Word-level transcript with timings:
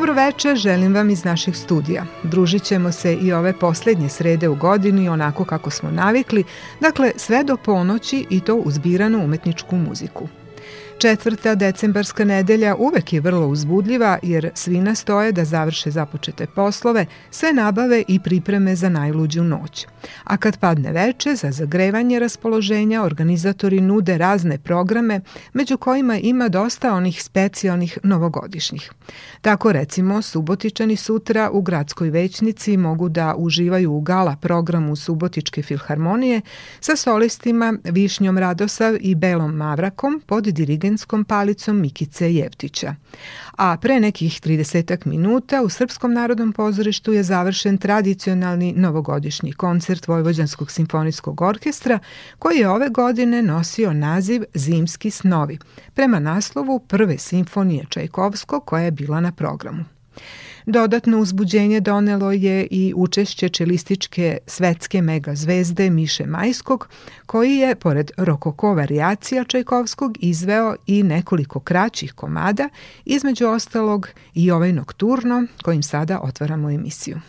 Dobro 0.00 0.14
večer, 0.14 0.56
želim 0.56 0.94
vam 0.94 1.10
iz 1.10 1.24
naših 1.24 1.56
studija. 1.56 2.04
Družit 2.22 2.62
ćemo 2.62 2.92
se 2.92 3.14
i 3.14 3.32
ove 3.32 3.52
poslednje 3.52 4.08
srede 4.08 4.48
u 4.48 4.54
godini 4.54 5.08
onako 5.08 5.44
kako 5.44 5.70
smo 5.70 5.90
navikli, 5.90 6.44
dakle 6.80 7.12
sve 7.16 7.44
do 7.44 7.56
ponoći 7.56 8.26
i 8.30 8.40
to 8.40 8.54
uzbiranu 8.54 9.24
umetničku 9.24 9.76
muziku. 9.76 10.28
Četvrta 11.00 11.54
decembarska 11.54 12.24
nedelja 12.24 12.76
uvek 12.76 13.12
je 13.12 13.20
vrlo 13.20 13.46
uzbudljiva 13.46 14.18
jer 14.22 14.50
svi 14.54 14.80
nastoje 14.80 15.32
da 15.32 15.44
završe 15.44 15.90
započete 15.90 16.46
poslove, 16.46 17.06
sve 17.30 17.52
nabave 17.52 18.02
i 18.08 18.20
pripreme 18.20 18.76
za 18.76 18.88
najluđu 18.88 19.42
noć. 19.42 19.86
A 20.24 20.36
kad 20.36 20.58
padne 20.58 20.92
veče, 20.92 21.34
za 21.34 21.50
zagrevanje 21.50 22.18
raspoloženja 22.18 23.02
organizatori 23.02 23.80
nude 23.80 24.18
razne 24.18 24.58
programe, 24.58 25.20
među 25.52 25.76
kojima 25.76 26.18
ima 26.18 26.48
dosta 26.48 26.94
onih 26.94 27.22
specijalnih 27.22 27.98
novogodišnjih. 28.02 28.92
Tako 29.40 29.72
recimo, 29.72 30.22
Subotičani 30.22 30.96
sutra 30.96 31.50
u 31.52 31.62
gradskoj 31.62 32.10
većnici 32.10 32.76
mogu 32.76 33.08
da 33.08 33.34
uživaju 33.38 33.92
u 33.92 34.00
gala 34.00 34.36
programu 34.40 34.96
Subotičke 34.96 35.62
filharmonije 35.62 36.40
sa 36.80 36.96
solistima 36.96 37.74
Višnjom 37.84 38.38
Radosav 38.38 38.96
i 39.00 39.14
Belom 39.14 39.54
Mavrakom 39.54 40.22
pod 40.26 40.44
dirigentom 40.44 40.89
dirigenskom 40.90 41.24
palicom 41.24 41.80
Mikice 41.80 42.34
Jevtića. 42.34 42.94
A 43.56 43.76
pre 43.76 44.00
nekih 44.00 44.40
30 44.40 45.06
minuta 45.06 45.62
u 45.62 45.68
Srpskom 45.68 46.12
narodnom 46.12 46.52
pozorištu 46.52 47.12
je 47.12 47.22
završen 47.22 47.78
tradicionalni 47.78 48.72
novogodišnji 48.72 49.52
koncert 49.52 50.08
Vojvođanskog 50.08 50.70
simfonijskog 50.70 51.40
orkestra 51.40 51.98
koji 52.38 52.58
je 52.58 52.68
ove 52.68 52.88
godine 52.88 53.42
nosio 53.42 53.92
naziv 53.92 54.42
Zimski 54.54 55.10
snovi, 55.10 55.58
prema 55.94 56.18
naslovu 56.18 56.78
prve 56.78 57.18
simfonije 57.18 57.84
Čajkovskog 57.88 58.64
koja 58.64 58.82
je 58.84 58.90
bila 58.90 59.20
na 59.20 59.32
programu. 59.32 59.84
Dodatno 60.70 61.18
uzbuđenje 61.18 61.80
donelo 61.80 62.32
je 62.32 62.66
i 62.70 62.92
učešće 62.96 63.48
čelističke 63.48 64.38
svetske 64.46 65.02
megazvezde 65.02 65.90
Miše 65.90 66.26
Majskog, 66.26 66.88
koji 67.26 67.56
je, 67.56 67.74
pored 67.74 68.10
rokoko 68.16 68.74
variacija 68.74 69.44
Čajkovskog, 69.44 70.18
izveo 70.20 70.76
i 70.86 71.02
nekoliko 71.02 71.60
kraćih 71.60 72.12
komada, 72.12 72.68
između 73.04 73.46
ostalog 73.46 74.08
i 74.34 74.50
ovaj 74.50 74.72
nokturno, 74.72 75.46
kojim 75.62 75.82
sada 75.82 76.20
otvaramo 76.22 76.70
emisiju. 76.70 77.20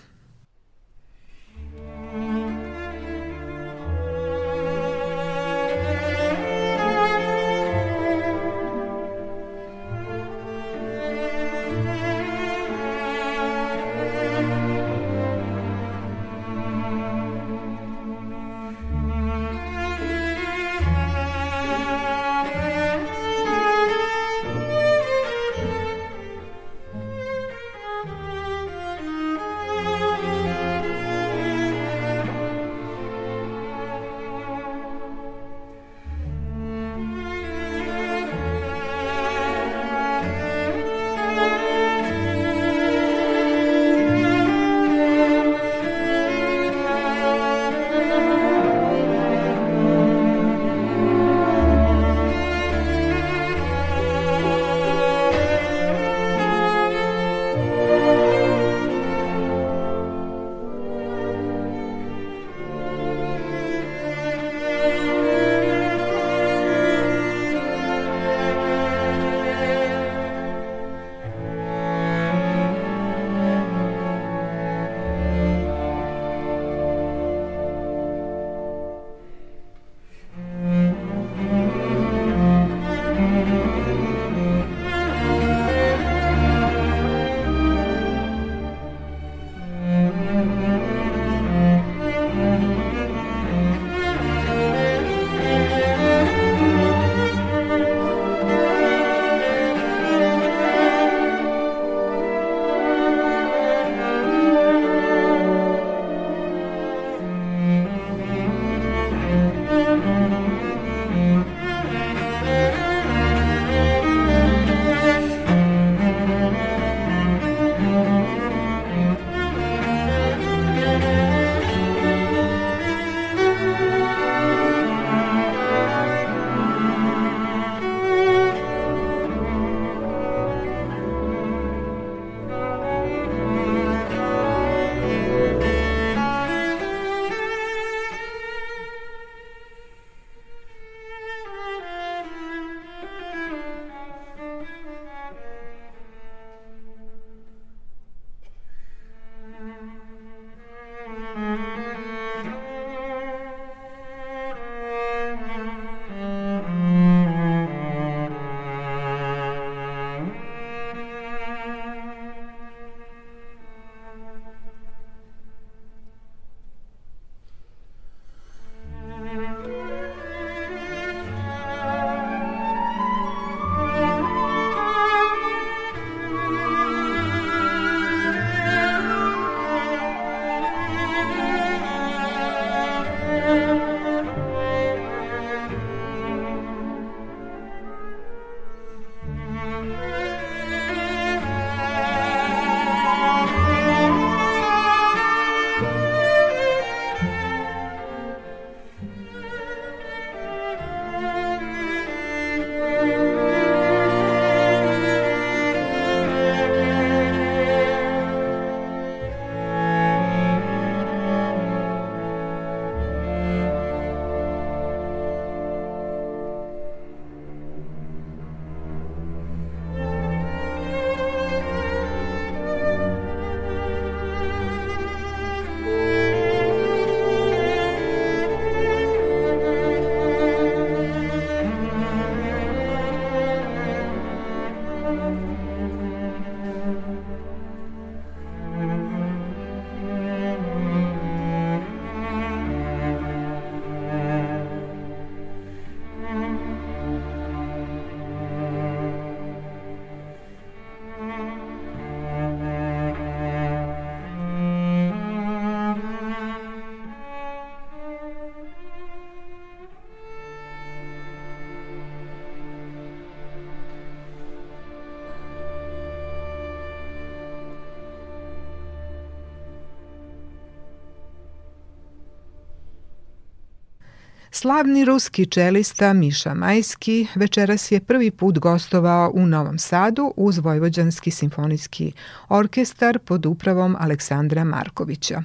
Slavni 274.62 275.06
ruski 275.06 275.46
čelista 275.46 276.14
Miša 276.14 276.54
Majski 276.54 277.28
večeras 277.36 277.92
je 277.92 278.00
prvi 278.00 278.32
put 278.32 278.60
gostovao 278.60 279.32
u 279.34 279.46
Novom 279.46 279.80
Sadu 279.80 280.34
uz 280.38 280.58
Vojvođanski 280.58 281.32
simfonijski 281.32 282.12
orkestar 282.50 283.20
pod 283.20 283.46
upravom 283.46 283.96
Aleksandra 284.00 284.64
Markovića. 284.64 285.44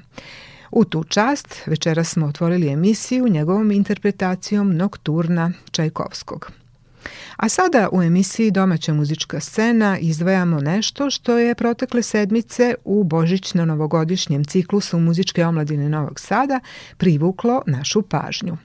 U 0.71 0.85
tu 0.85 1.05
čast 1.05 1.63
večeras 1.67 2.09
smo 2.09 2.27
otvorili 2.27 2.69
emisiju 2.69 3.29
njegovom 3.29 3.71
interpretacijom 3.71 4.77
Nokturna 4.77 5.53
Čajkovskog. 5.71 6.53
A 7.37 7.49
sada 7.49 7.89
u 7.93 8.03
emisiji 8.03 8.51
Domaća 8.51 8.95
muzička 8.95 9.41
scena 9.41 9.99
izdvajamo 9.99 10.61
nešto 10.61 11.11
što 11.11 11.39
je 11.39 11.55
protekle 11.55 12.03
sedmice 12.03 12.75
u 12.85 13.05
božićno-novogodišnjem 13.05 14.45
ciklusu 14.45 14.99
muzičke 14.99 15.47
omladine 15.47 15.89
Novog 15.89 16.21
Sada 16.21 16.61
privuklo 16.97 17.63
našu 17.67 18.03
pažnju. 18.03 18.57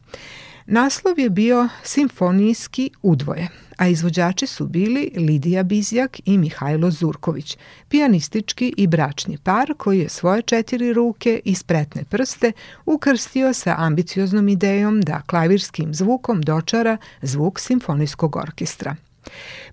Naslov 0.66 1.20
je 1.20 1.30
bio 1.30 1.70
Simfonijski 1.84 2.92
udvoje, 3.02 3.48
a 3.82 3.88
izvođači 3.88 4.48
su 4.48 4.68
bili 4.68 5.12
Lidija 5.16 5.64
Bizjak 5.64 6.20
i 6.26 6.38
Mihajlo 6.38 6.92
Zurković, 6.92 7.58
pijanistički 7.90 8.74
i 8.78 8.88
bračni 8.88 9.38
par 9.38 9.74
koji 9.78 10.00
je 10.00 10.10
svoje 10.10 10.42
četiri 10.42 10.94
ruke 10.94 11.42
i 11.46 11.56
spretne 11.56 12.04
prste 12.04 12.52
ukrstio 12.86 13.54
sa 13.54 13.76
ambicioznom 13.78 14.50
idejom 14.50 15.02
da 15.02 15.22
klavirskim 15.22 15.94
zvukom 15.94 16.42
dočara 16.42 16.98
zvuk 17.22 17.60
simfonijskog 17.60 18.36
orkestra. 18.36 18.96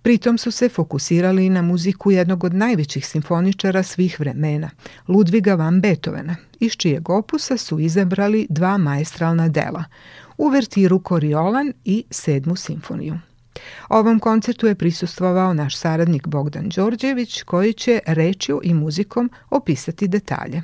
Pritom 0.02 0.38
su 0.38 0.50
se 0.50 0.68
fokusirali 0.68 1.48
na 1.48 1.62
muziku 1.62 2.10
jednog 2.10 2.44
od 2.44 2.54
najvećih 2.54 3.06
simfoničara 3.06 3.82
svih 3.82 4.20
vremena, 4.20 4.70
Ludviga 5.08 5.54
van 5.54 5.80
Beethovena, 5.80 6.36
iz 6.60 6.72
čijeg 6.72 7.10
opusa 7.10 7.56
su 7.56 7.78
izabrali 7.78 8.46
dva 8.50 8.78
maestralna 8.78 9.48
dela– 9.48 9.84
uvertiru 10.46 11.00
Koriolan 11.00 11.72
i 11.84 12.04
sedmu 12.10 12.56
simfoniju. 12.56 13.18
Ovom 13.88 14.18
koncertu 14.18 14.66
je 14.66 14.74
prisustvovao 14.74 15.54
naš 15.54 15.76
saradnik 15.76 16.26
Bogdan 16.26 16.68
Đorđević 16.68 17.42
koji 17.42 17.72
će 17.72 18.00
rečju 18.06 18.60
i 18.62 18.74
muzikom 18.74 19.30
opisati 19.50 20.08
detalje. 20.08 20.62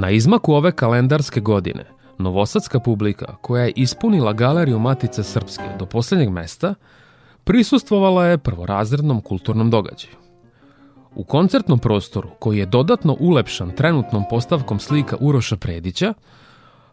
Na 0.00 0.10
izmaku 0.10 0.52
ove 0.52 0.72
kalendarske 0.72 1.40
godine, 1.40 1.84
novosadska 2.18 2.80
publika 2.80 3.36
koja 3.40 3.64
je 3.64 3.72
ispunila 3.76 4.32
galeriju 4.32 4.78
Matice 4.78 5.22
Srpske 5.22 5.64
do 5.78 5.86
poslednjeg 5.86 6.30
mesta, 6.30 6.74
prisustvovala 7.44 8.26
je 8.26 8.38
prvorazrednom 8.38 9.20
kulturnom 9.20 9.70
događaju. 9.70 10.14
U 11.14 11.24
koncertnom 11.24 11.78
prostoru, 11.78 12.28
koji 12.38 12.58
je 12.58 12.66
dodatno 12.66 13.16
ulepšan 13.20 13.70
trenutnom 13.76 14.24
postavkom 14.30 14.78
slika 14.78 15.16
Uroša 15.20 15.56
Predića, 15.56 16.14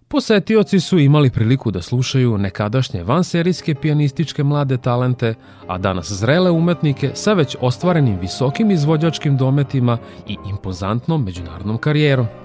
Posetioci 0.10 0.80
su 0.80 1.00
imali 1.00 1.30
priliku 1.30 1.72
da 1.72 1.82
slušaju 1.82 2.38
nekadašnje 2.38 3.04
vanserijske 3.04 3.76
pijanističke 3.76 4.44
mlade 4.44 4.78
talente, 4.78 5.34
a 5.68 5.78
danas 5.78 6.12
zrele 6.12 6.52
umetnike 6.52 7.12
sa 7.14 7.34
već 7.34 7.56
ostvarenim 7.62 8.20
visokim 8.20 8.72
izvođačkim 8.72 9.38
dometima 9.38 9.98
i 10.28 10.38
impozantnom 10.50 11.24
međunarodnom 11.24 11.78
karijerom– 11.78 12.28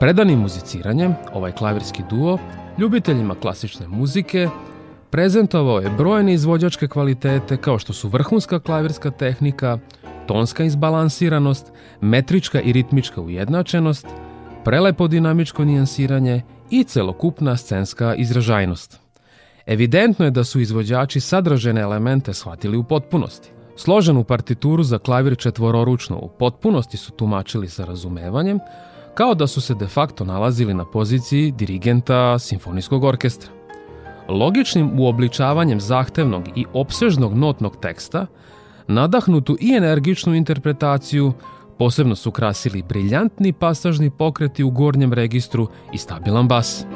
Predanim 0.00 0.38
muziciranjem, 0.38 1.14
ovaj 1.32 1.52
klavirski 1.52 2.02
duo, 2.10 2.38
ljubiteljima 2.78 3.34
klasične 3.34 3.88
muzike, 3.88 4.48
prezentovao 5.10 5.80
je 5.80 5.90
brojne 5.90 6.34
izvođačke 6.34 6.88
kvalitete 6.88 7.56
kao 7.56 7.78
što 7.78 7.92
su 7.92 8.08
vrhunska 8.08 8.60
klavirska 8.60 9.10
tehnika, 9.10 9.78
tonska 10.26 10.64
izbalansiranost, 10.64 11.72
metrička 12.00 12.60
i 12.60 12.72
ritmička 12.72 13.20
ujednačenost, 13.20 14.06
prelepo 14.64 15.08
dinamičko 15.08 15.64
nijansiranje 15.64 16.42
i 16.70 16.84
celokupna 16.84 17.56
scenska 17.56 18.14
izražajnost. 18.14 19.00
Evidentno 19.66 20.24
je 20.24 20.30
da 20.30 20.44
su 20.44 20.60
izvođači 20.60 21.20
sadržene 21.20 21.80
elemente 21.80 22.34
shvatili 22.34 22.76
u 22.76 22.84
potpunosti. 22.84 23.50
Složenu 23.76 24.24
partituru 24.24 24.82
za 24.82 24.98
klavir 24.98 25.36
četvororučno 25.36 26.16
u 26.16 26.28
potpunosti 26.28 26.96
su 26.96 27.12
tumačili 27.12 27.68
sa 27.68 27.84
razumevanjem, 27.84 28.58
kao 29.14 29.34
da 29.34 29.46
su 29.46 29.60
se 29.60 29.74
de 29.74 29.86
facto 29.86 30.24
nalazili 30.24 30.74
na 30.74 30.84
poziciji 30.84 31.52
dirigenta 31.52 32.38
simfonijskog 32.38 33.04
orkestra. 33.04 33.50
Logičnim 34.28 35.00
uobličavanjem 35.00 35.80
zahtevnog 35.80 36.42
i 36.56 36.64
opsežnog 36.72 37.34
notnog 37.34 37.76
teksta, 37.76 38.26
nadahnutu 38.88 39.56
i 39.60 39.72
energičnu 39.72 40.34
interpretaciju, 40.34 41.32
posebno 41.78 42.14
su 42.14 42.30
krasili 42.30 42.82
briljantni 42.82 43.52
pasažni 43.52 44.10
pokreti 44.10 44.64
u 44.64 44.70
gornjem 44.70 45.12
registru 45.12 45.68
i 45.92 45.98
stabilan 45.98 46.48
bas. 46.48 46.86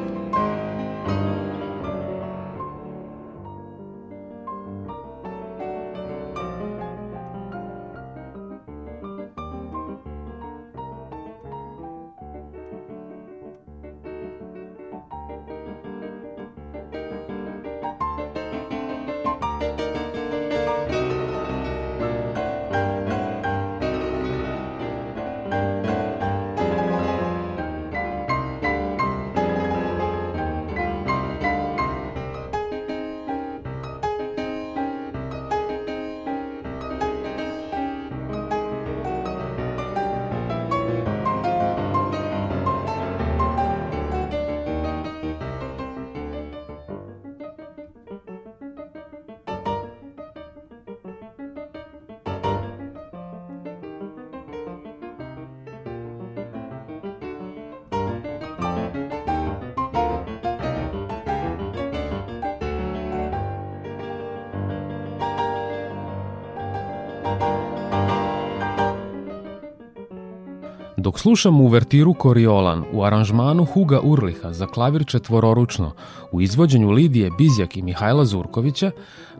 Dok 71.08 71.18
slušamo 71.18 71.64
uvertiru 71.64 72.14
Koriolan 72.14 72.84
u 72.92 73.02
aranžmanu 73.02 73.64
Huga 73.64 74.00
Urliha 74.00 74.52
za 74.52 74.66
klavir 74.66 75.06
četvororučno 75.06 75.92
u 76.32 76.40
izvođenju 76.40 76.90
Lidije 76.90 77.30
Bizjak 77.38 77.76
i 77.76 77.82
Mihajla 77.82 78.24
Zurkovića, 78.24 78.90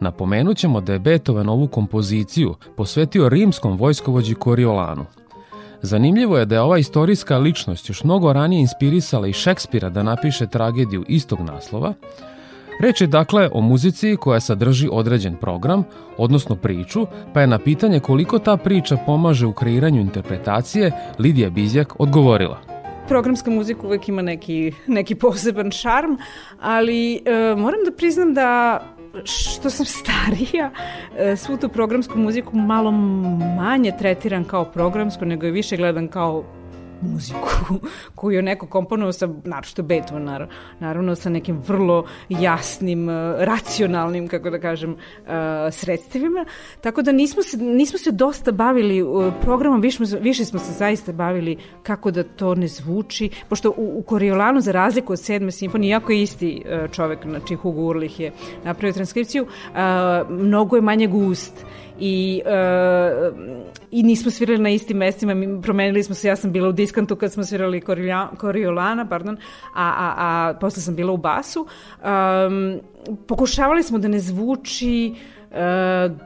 napomenut 0.01 0.57
ćemo 0.57 0.81
da 0.81 0.93
je 0.93 0.99
Beethoven 0.99 1.49
ovu 1.49 1.67
kompoziciju 1.69 2.55
posvetio 2.77 3.29
rimskom 3.29 3.77
vojskovođi 3.77 4.35
Koriolanu. 4.35 5.05
Zanimljivo 5.83 6.39
je 6.39 6.47
da 6.47 6.55
je 6.55 6.61
ova 6.61 6.79
istorijska 6.79 7.39
ličnost 7.39 7.89
još 7.89 8.05
mnogo 8.05 8.33
ranije 8.33 8.61
inspirisala 8.61 9.27
i 9.27 9.33
Šekspira 9.33 9.89
da 9.89 10.03
napiše 10.03 10.47
tragediju 10.47 11.05
istog 11.09 11.41
naslova, 11.41 11.95
Reč 12.81 13.01
je 13.01 13.07
dakle 13.07 13.49
o 13.53 13.61
muzici 13.61 14.17
koja 14.17 14.41
sadrži 14.41 14.89
određen 14.93 15.37
program, 15.37 15.85
odnosno 16.17 16.57
priču, 16.57 17.07
pa 17.35 17.41
je 17.41 17.47
na 17.47 17.59
pitanje 17.59 18.01
koliko 18.01 18.39
ta 18.39 18.57
priča 18.57 18.97
pomaže 19.07 19.47
u 19.47 19.53
kreiranju 19.53 20.01
interpretacije, 20.01 20.93
Lidija 21.19 21.51
Bizjak 21.51 22.01
odgovorila. 22.01 22.61
Programska 23.09 23.51
muzika 23.51 23.87
uvek 23.87 24.09
ima 24.09 24.23
neki, 24.23 24.73
neki 24.87 25.15
poseban 25.15 25.71
šarm, 25.71 26.17
ali 26.61 27.15
e, 27.15 27.21
moram 27.57 27.81
da 27.85 27.91
priznam 27.97 28.35
da 28.35 28.81
što 29.25 29.71
sam 29.71 29.87
starija, 30.01 30.71
e, 31.19 31.37
svu 31.37 31.57
tu 31.57 31.69
programsku 31.69 32.19
muziku 32.19 32.57
malo 32.57 32.91
manje 33.57 33.93
tretiram 33.99 34.45
kao 34.45 34.65
programsku, 34.65 35.25
nego 35.25 35.47
je 35.47 35.53
više 35.53 35.77
gledam 35.77 36.09
kao 36.09 36.45
muziku 37.01 37.75
koju 38.15 38.37
je 38.37 38.43
neko 38.43 38.67
komponovao 38.67 39.13
sa, 39.13 39.29
naročito 39.45 39.83
Beethoven, 39.83 40.25
naravno, 40.25 40.55
naravno 40.81 41.15
sa 41.15 41.31
nekim 41.31 41.63
vrlo 41.67 42.05
jasnim, 42.29 43.09
uh, 43.09 43.15
racionalnim, 43.39 44.29
kako 44.29 44.51
da 44.51 44.61
kažem, 44.61 44.91
uh, 44.91 45.29
sredstvima. 45.71 46.45
Tako 46.81 47.03
da 47.03 47.13
nismo 47.13 47.43
se, 47.43 47.57
nismo 47.57 47.99
se 47.99 48.13
dosta 48.13 48.53
bavili 48.53 49.03
uh, 49.03 49.33
programom, 49.41 49.81
više, 49.81 50.05
više 50.21 50.45
smo 50.45 50.59
se 50.59 50.73
zaista 50.73 51.13
bavili 51.13 51.57
kako 51.83 52.11
da 52.11 52.23
to 52.23 52.55
ne 52.55 52.69
zvuči, 52.69 53.31
pošto 53.49 53.71
u, 53.71 53.99
u 53.99 54.03
Koriolanu, 54.03 54.61
za 54.61 54.73
razliku 54.73 55.13
od 55.13 55.21
sedme 55.21 55.51
simfonije, 55.51 55.91
iako 55.91 56.13
je 56.13 56.23
isti 56.23 56.63
čovek, 56.93 57.19
znači 57.25 57.55
Hugo 57.55 57.83
Urlich 57.83 58.21
je 58.21 58.33
napravio 58.65 58.93
transkripciju, 58.93 59.47
mnogo 60.29 60.77
je 60.77 60.83
manje 60.83 61.07
gust 61.07 61.65
i, 62.01 62.43
uh, 62.47 63.39
i 63.91 64.03
nismo 64.03 64.31
svirali 64.31 64.59
na 64.59 64.71
istim 64.71 64.97
mestima, 64.97 65.35
promenili 65.63 66.03
smo 66.03 66.15
se, 66.15 66.29
ja 66.29 66.37
sam 66.37 66.53
bila 66.53 66.69
u 66.69 66.73
diskantu 66.73 67.17
kad 67.17 67.33
smo 67.33 67.45
svirali 67.45 67.81
Koriolana, 68.37 69.09
pardon, 69.09 69.37
a, 69.75 69.89
a, 69.89 70.15
a 70.17 70.55
posle 70.61 70.83
sam 70.83 70.97
bila 70.97 71.13
u 71.13 71.17
basu. 71.17 71.67
Um, 72.03 72.81
pokušavali 73.27 73.83
smo 73.83 73.99
da 73.99 74.09
ne 74.09 74.19
zvuči 74.19 75.15
uh, 75.51 75.57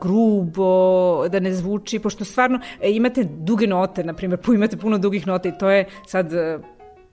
grubo, 0.01 1.29
da 1.29 1.41
ne 1.41 1.53
zvuči, 1.53 1.99
pošto 1.99 2.25
stvarno 2.25 2.61
e, 2.81 2.91
imate 2.93 3.25
duge 3.25 3.67
note, 3.67 4.05
na 4.05 4.15
primjer, 4.15 4.41
imate 4.55 4.77
puno 4.77 4.99
dugih 4.99 5.27
nota 5.27 5.49
i 5.49 5.59
to 5.59 5.71
je 5.71 5.85
sad 6.07 6.33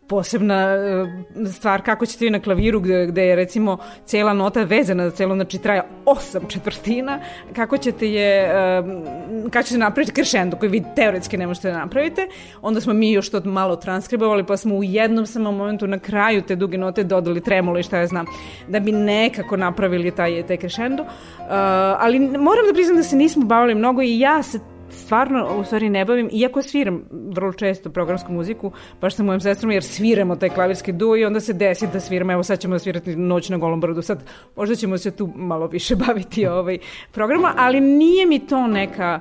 posebna 0.09 0.55
e, 0.55 1.05
stvar 1.51 1.81
kako 1.81 2.05
ćete 2.05 2.25
vi 2.25 2.31
na 2.31 2.39
klaviru 2.39 2.79
gde, 2.79 3.05
gde 3.05 3.23
je 3.23 3.35
recimo 3.35 3.77
cela 4.05 4.33
nota 4.33 4.63
vezana 4.63 5.09
za 5.09 5.15
celo, 5.15 5.35
znači 5.35 5.57
traja 5.57 5.85
osam 6.05 6.41
četvrtina, 6.47 7.19
kako 7.55 7.77
ćete 7.77 8.11
je, 8.11 8.43
e, 8.43 8.83
kako 9.49 9.63
ćete 9.63 9.77
napraviti 9.77 10.11
kršendo 10.11 10.57
koji 10.57 10.69
vi 10.69 10.83
teoretski 10.95 11.37
ne 11.37 11.47
možete 11.47 11.71
da 11.71 11.77
napravite, 11.77 12.27
onda 12.61 12.81
smo 12.81 12.93
mi 12.93 13.11
još 13.11 13.29
to 13.29 13.41
malo 13.45 13.75
transkribovali 13.75 14.45
pa 14.45 14.57
smo 14.57 14.75
u 14.75 14.83
jednom 14.83 15.25
samom 15.25 15.55
momentu 15.55 15.87
na 15.87 15.99
kraju 15.99 16.41
te 16.41 16.55
duge 16.55 16.77
note 16.77 17.03
dodali 17.03 17.41
tremolo 17.41 17.79
i 17.79 17.83
šta 17.83 17.97
ja 17.97 18.07
znam, 18.07 18.25
da 18.67 18.79
bi 18.79 18.91
nekako 18.91 19.57
napravili 19.57 20.11
taj, 20.11 20.43
taj 20.43 20.57
kršendo, 20.57 21.03
uh, 21.03 21.09
ali 21.99 22.19
moram 22.19 22.65
da 22.67 22.73
priznam 22.73 22.97
da 22.97 23.03
se 23.03 23.15
nismo 23.15 23.45
bavili 23.45 23.75
mnogo 23.75 24.01
i 24.01 24.19
ja 24.19 24.43
se 24.43 24.59
stvarno 24.91 25.57
u 25.59 25.63
stvari 25.63 25.89
ne 25.89 26.05
bavim, 26.05 26.29
iako 26.31 26.61
sviram 26.61 27.03
vrlo 27.11 27.53
često 27.53 27.89
programsku 27.89 28.31
muziku, 28.31 28.71
baš 29.01 29.15
sa 29.15 29.23
mojom 29.23 29.41
sestrom, 29.41 29.71
jer 29.71 29.83
sviramo 29.83 30.35
taj 30.35 30.49
klavirski 30.49 30.91
duo 30.91 31.17
i 31.17 31.25
onda 31.25 31.39
se 31.39 31.53
desi 31.53 31.87
da 31.93 31.99
sviramo, 31.99 32.33
evo 32.33 32.43
sad 32.43 32.59
ćemo 32.59 32.75
da 32.75 32.79
svirati 32.79 33.15
Noć 33.15 33.49
na 33.49 33.57
golom 33.57 33.79
brodu, 33.79 34.01
sad 34.01 34.23
možda 34.55 34.75
ćemo 34.75 34.97
se 34.97 35.11
tu 35.11 35.29
malo 35.35 35.67
više 35.67 35.95
baviti 36.07 36.47
ovaj 36.47 36.77
programa, 37.11 37.53
ali 37.57 37.79
nije 37.79 38.25
mi 38.25 38.39
to 38.39 38.67
neka 38.67 39.19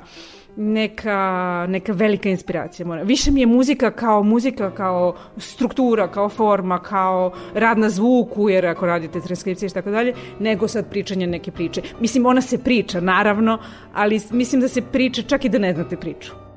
neka, 0.58 1.66
neka 1.68 1.92
velika 1.92 2.28
inspiracija. 2.28 2.86
Mora. 2.86 3.02
Više 3.02 3.30
mi 3.30 3.40
je 3.40 3.46
muzika 3.46 3.90
kao 3.90 4.22
muzika, 4.22 4.70
kao 4.70 5.16
struktura, 5.36 6.08
kao 6.08 6.28
forma, 6.28 6.78
kao 6.82 7.32
rad 7.54 7.78
na 7.78 7.90
zvuku, 7.90 8.48
jer 8.48 8.66
ako 8.66 8.86
radite 8.86 9.20
transkripcije 9.20 9.66
i 9.66 9.70
tako 9.70 9.90
dalje, 9.90 10.14
nego 10.38 10.68
sad 10.68 10.90
pričanje 10.90 11.26
neke 11.26 11.50
priče. 11.50 11.82
Mislim, 12.00 12.26
ona 12.26 12.40
se 12.40 12.58
priča, 12.58 13.00
naravno, 13.00 13.58
ali 13.94 14.20
mislim 14.30 14.60
da 14.60 14.68
se 14.68 14.82
priča 14.82 15.22
čak 15.22 15.44
i 15.44 15.48
da 15.48 15.58
ne 15.58 15.74
znate 15.74 15.96
priču. 15.96 16.47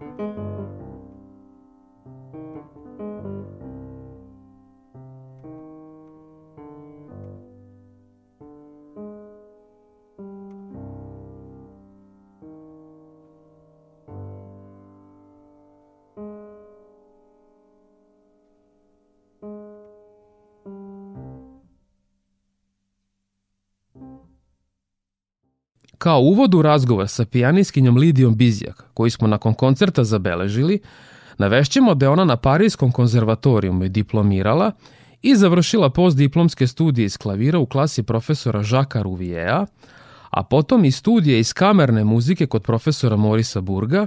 Música 0.00 0.63
Kao 26.04 26.20
uvod 26.20 26.54
u 26.54 26.62
razgovor 26.62 27.08
sa 27.08 27.24
pijaniskinjom 27.24 27.96
Lidijom 27.96 28.36
Bizjak, 28.36 28.84
koji 28.94 29.10
smo 29.10 29.28
nakon 29.28 29.54
koncerta 29.54 30.04
zabeležili, 30.04 30.80
navešćemo 31.38 31.94
da 31.94 32.06
je 32.06 32.10
ona 32.10 32.24
na 32.24 32.36
Parijskom 32.36 32.92
konzervatorijumu 32.92 33.88
diplomirala 33.88 34.72
i 35.22 35.36
završila 35.36 35.90
postdiplomske 35.90 36.66
studije 36.66 37.04
iz 37.06 37.16
klavira 37.16 37.58
u 37.58 37.66
klasi 37.66 38.02
profesora 38.02 38.62
Žaka 38.62 39.02
Ruvijeja, 39.02 39.66
a 40.30 40.42
potom 40.42 40.84
i 40.84 40.90
studije 40.90 41.38
iz 41.38 41.52
kamerne 41.52 42.04
muzike 42.04 42.46
kod 42.46 42.62
profesora 42.62 43.16
Morisa 43.16 43.60
Burga, 43.60 44.06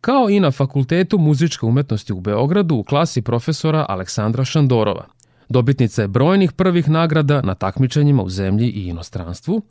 kao 0.00 0.30
i 0.30 0.40
na 0.40 0.50
Fakultetu 0.50 1.18
muzičke 1.18 1.66
umetnosti 1.66 2.12
u 2.12 2.20
Beogradu 2.20 2.74
u 2.74 2.82
klasi 2.82 3.22
profesora 3.22 3.86
Aleksandra 3.88 4.44
Šandorova. 4.44 5.06
Dobitnica 5.48 6.02
je 6.02 6.08
brojnih 6.08 6.52
prvih 6.52 6.88
nagrada 6.88 7.42
na 7.42 7.54
takmičenjima 7.54 8.22
u 8.22 8.28
zemlji 8.28 8.68
i 8.68 8.88
inostranstvu. 8.88 9.62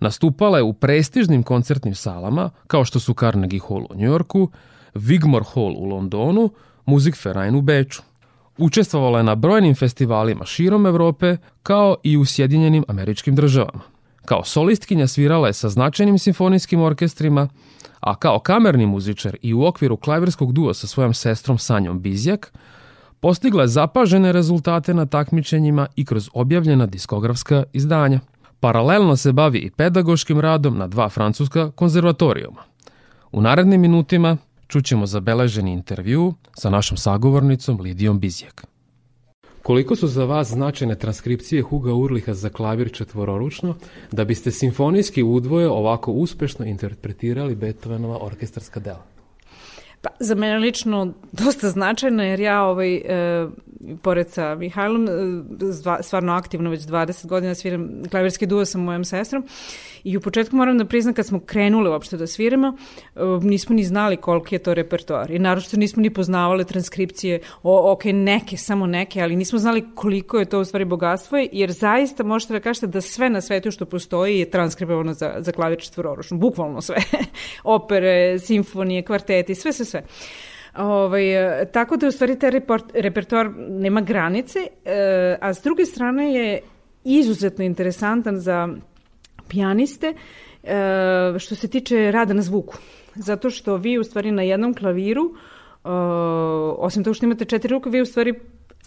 Nastupala 0.00 0.58
je 0.58 0.62
u 0.62 0.72
prestižnim 0.72 1.42
koncertnim 1.42 1.94
salama, 1.94 2.50
kao 2.66 2.84
što 2.84 3.00
su 3.00 3.14
Carnegie 3.14 3.60
Hall 3.68 3.86
u 3.90 3.96
Njujorku, 3.96 4.50
Wigmore 4.94 5.44
Hall 5.54 5.74
u 5.76 5.84
Londonu, 5.84 6.50
Musikverein 6.86 7.54
u 7.54 7.60
Beču. 7.60 8.02
Učestvovala 8.58 9.18
je 9.18 9.24
na 9.24 9.34
brojnim 9.34 9.74
festivalima 9.74 10.44
širom 10.44 10.86
Evrope, 10.86 11.36
kao 11.62 11.96
i 12.02 12.16
u 12.16 12.24
Sjedinjenim 12.24 12.84
američkim 12.88 13.34
državama. 13.34 13.80
Kao 14.24 14.44
solistkinja 14.44 15.06
svirala 15.06 15.46
je 15.46 15.52
sa 15.52 15.68
značajnim 15.68 16.18
simfonijskim 16.18 16.80
orkestrima, 16.80 17.48
a 18.00 18.14
kao 18.14 18.38
kamerni 18.38 18.86
muzičar 18.86 19.36
i 19.42 19.54
u 19.54 19.64
okviru 19.64 19.96
klavirskog 19.96 20.52
dua 20.52 20.74
sa 20.74 20.86
svojom 20.86 21.14
sestrom 21.14 21.58
Sanjom 21.58 22.00
Bizjak, 22.00 22.52
postigla 23.20 23.62
je 23.62 23.68
zapažene 23.68 24.32
rezultate 24.32 24.94
na 24.94 25.06
takmičenjima 25.06 25.86
i 25.96 26.04
kroz 26.04 26.30
objavljena 26.32 26.86
diskografska 26.86 27.64
izdanja. 27.72 28.20
Paralelno 28.64 29.16
se 29.16 29.32
bavi 29.32 29.58
i 29.58 29.70
pedagoškim 29.70 30.40
radom 30.40 30.78
na 30.78 30.86
dva 30.86 31.08
francuska 31.08 31.70
konzervatorijuma. 31.70 32.62
U 33.32 33.40
narednim 33.40 33.80
minutima 33.80 34.36
čućemo 34.68 35.06
zabeleženi 35.06 35.72
intervju 35.72 36.34
sa 36.54 36.70
našom 36.70 36.96
sagovornicom 36.96 37.80
Lidijom 37.80 38.20
Bizjak. 38.20 38.66
Koliko 39.62 39.96
su 39.96 40.08
za 40.08 40.24
vas 40.24 40.48
značajne 40.48 40.98
transkripcije 40.98 41.62
Huga 41.62 41.94
Urliha 41.94 42.34
za 42.34 42.48
klavir 42.48 42.92
četvororučno, 42.92 43.74
da 44.12 44.24
biste 44.24 44.50
simfonijski 44.50 45.22
udvoje 45.22 45.68
ovako 45.68 46.12
uspešno 46.12 46.64
interpretirali 46.64 47.54
Beethovenova 47.54 48.18
orkestarska 48.20 48.80
dela? 48.80 49.13
Pa, 50.04 50.10
za 50.20 50.34
mene 50.34 50.58
lično 50.58 51.12
dosta 51.32 51.68
značajno, 51.68 52.22
jer 52.22 52.40
ja 52.40 52.62
ovaj, 52.64 52.94
e, 52.96 53.48
pored 54.02 54.30
sa 54.30 54.54
Mihajlom, 54.54 55.08
e, 55.08 56.02
stvarno 56.02 56.32
aktivno 56.32 56.70
već 56.70 56.82
20 56.82 57.26
godina 57.26 57.54
sviram 57.54 57.88
klavirski 58.10 58.46
duo 58.46 58.64
sa 58.64 58.78
mojom 58.78 59.04
sestrom 59.04 59.44
i 60.04 60.16
u 60.16 60.20
početku 60.20 60.56
moram 60.56 60.78
da 60.78 60.84
priznam 60.84 61.14
kad 61.14 61.26
smo 61.26 61.40
krenule 61.40 61.90
uopšte 61.90 62.16
da 62.16 62.26
sviramo, 62.26 62.76
e, 63.16 63.20
nismo 63.42 63.74
ni 63.74 63.84
znali 63.84 64.16
koliki 64.16 64.54
je 64.54 64.58
to 64.58 64.74
repertoar 64.74 65.30
i 65.30 65.38
naročito 65.38 65.76
nismo 65.76 66.02
ni 66.02 66.10
poznavale 66.10 66.64
transkripcije, 66.64 67.40
o, 67.62 67.92
ok, 67.92 68.04
neke, 68.04 68.56
samo 68.56 68.86
neke, 68.86 69.22
ali 69.22 69.36
nismo 69.36 69.58
znali 69.58 69.84
koliko 69.94 70.38
je 70.38 70.44
to 70.44 70.60
u 70.60 70.64
stvari 70.64 70.84
bogatstvo, 70.84 71.38
jer 71.52 71.72
zaista 71.72 72.24
možete 72.24 72.52
da 72.52 72.60
kažete 72.60 72.86
da 72.86 73.00
sve 73.00 73.30
na 73.30 73.40
svetu 73.40 73.70
što 73.70 73.84
postoji 73.84 74.38
je 74.38 74.50
transkribovano 74.50 75.14
za, 75.14 75.34
za 75.38 75.52
klavir 75.52 75.78
četvororučno, 75.78 76.36
bukvalno 76.36 76.80
sve. 76.80 76.96
Opere, 77.64 78.38
simfonije, 78.38 79.02
kvarteti, 79.02 79.54
sve, 79.54 79.72
sve, 79.72 79.84
sve. 79.84 80.04
Ovaj, 80.76 81.24
tako 81.72 81.96
da 81.96 82.08
u 82.08 82.10
stvari 82.10 82.38
taj 82.38 82.50
report, 82.50 82.84
repertoar 82.94 83.50
nema 83.68 84.00
granice, 84.00 84.58
e, 84.84 85.38
a 85.40 85.54
s 85.54 85.62
druge 85.62 85.86
strane 85.86 86.34
je 86.34 86.60
izuzetno 87.04 87.64
interesantan 87.64 88.38
za 88.40 88.68
pijaniste 89.48 90.14
e, 90.62 91.38
što 91.38 91.54
se 91.54 91.68
tiče 91.68 92.10
rada 92.10 92.34
na 92.34 92.42
zvuku. 92.42 92.78
Zato 93.14 93.50
što 93.50 93.76
vi 93.76 93.98
u 93.98 94.04
stvari 94.04 94.30
na 94.30 94.42
jednom 94.42 94.74
klaviru, 94.74 95.22
e, 95.24 95.88
osim 96.78 97.04
toga 97.04 97.14
što 97.14 97.26
imate 97.26 97.44
četiri 97.44 97.72
ruke, 97.72 97.90
vi 97.90 98.00
u 98.00 98.06
stvari 98.06 98.34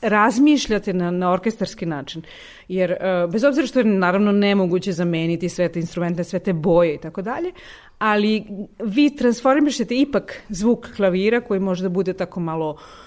razmišljate 0.01 0.93
na, 0.93 1.11
na 1.11 1.31
orkestarski 1.31 1.85
način. 1.85 2.21
Jer 2.67 2.91
uh, 2.91 3.31
bez 3.31 3.43
obzira 3.43 3.67
što 3.67 3.79
je 3.79 3.85
naravno 3.85 4.31
nemoguće 4.31 4.91
zameniti 4.91 5.49
sve 5.49 5.69
te 5.69 5.79
instrumente, 5.79 6.23
sve 6.23 6.39
te 6.39 6.53
boje 6.53 6.95
i 6.95 6.97
tako 6.97 7.21
dalje, 7.21 7.51
ali 7.97 8.43
vi 8.79 9.15
transformišete 9.15 9.95
ipak 9.95 10.41
zvuk 10.49 10.87
klavira 10.95 11.41
koji 11.41 11.59
može 11.59 11.83
da 11.83 11.89
bude 11.89 12.13
tako 12.13 12.39
malo 12.39 12.69
uh, 12.69 13.06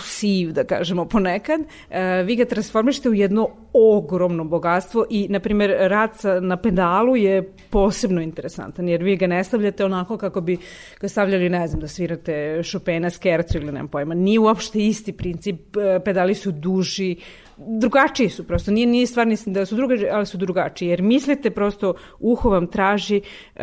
siv, 0.00 0.52
da 0.52 0.64
kažemo 0.64 1.04
ponekad, 1.04 1.60
e, 1.90 2.22
vi 2.22 2.36
ga 2.36 2.44
transformišete 2.44 3.08
u 3.08 3.14
jedno 3.14 3.48
ogromno 3.72 4.44
bogatstvo 4.44 5.06
i, 5.10 5.26
na 5.28 5.40
primjer, 5.40 5.76
rad 5.80 6.10
na 6.42 6.56
pedalu 6.56 7.16
je 7.16 7.52
posebno 7.70 8.20
interesantan, 8.20 8.88
jer 8.88 9.02
vi 9.02 9.16
ga 9.16 9.26
ne 9.26 9.44
stavljate 9.44 9.84
onako 9.84 10.16
kako 10.16 10.40
bi 10.40 10.56
ga 11.00 11.08
stavljali, 11.08 11.48
ne 11.48 11.66
znam, 11.66 11.80
da 11.80 11.88
svirate 11.88 12.62
Chopina, 12.70 13.10
Skercu 13.10 13.58
ili 13.58 13.66
nemam 13.66 13.88
pojma. 13.88 14.14
Nije 14.14 14.38
uopšte 14.38 14.86
isti 14.86 15.12
princip, 15.12 15.76
e, 15.76 16.00
pedali 16.04 16.34
su 16.34 16.52
duži, 16.52 17.16
drugačiji 17.58 18.30
su 18.30 18.46
prosto, 18.46 18.70
nije, 18.70 18.86
nije 18.86 19.06
stvar 19.06 19.26
mislim 19.26 19.52
da 19.52 19.66
su 19.66 19.76
drugačiji, 19.76 20.08
ali 20.08 20.26
su 20.26 20.38
drugačiji, 20.38 20.88
jer 20.88 21.02
mislite 21.02 21.50
prosto, 21.50 21.94
uho 22.18 22.50
vam 22.50 22.66
traži 22.66 23.20
uh, 23.20 23.62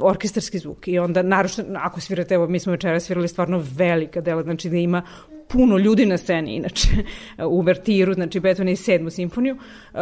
orkestarski 0.00 0.58
zvuk 0.58 0.88
i 0.88 0.98
onda, 0.98 1.22
naročno, 1.22 1.64
ako 1.76 2.00
svirate, 2.00 2.34
evo, 2.34 2.48
mi 2.48 2.60
smo 2.60 2.72
večera 2.72 3.00
svirali 3.00 3.28
stvarno 3.28 3.64
velika 3.76 4.20
dela, 4.20 4.42
znači 4.42 4.70
da 4.70 4.76
ima 4.76 5.02
puno 5.48 5.78
ljudi 5.78 6.06
na 6.06 6.16
sceni, 6.16 6.54
inače, 6.54 6.88
u 7.56 7.60
Vertiru, 7.60 8.14
znači 8.14 8.40
Beethoven 8.40 8.68
i 8.68 8.76
sedmu 8.76 9.10
simfoniju, 9.10 9.54
uh, 9.54 10.00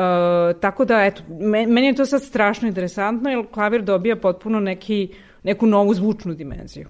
tako 0.60 0.84
da, 0.84 1.04
eto, 1.04 1.22
meni 1.68 1.86
je 1.86 1.94
to 1.94 2.06
sad 2.06 2.22
strašno 2.22 2.68
interesantno, 2.68 3.30
jer 3.30 3.46
klavir 3.50 3.82
dobija 3.82 4.16
potpuno 4.16 4.60
neki, 4.60 5.08
neku 5.42 5.66
novu 5.66 5.94
zvučnu 5.94 6.34
dimenziju. 6.34 6.88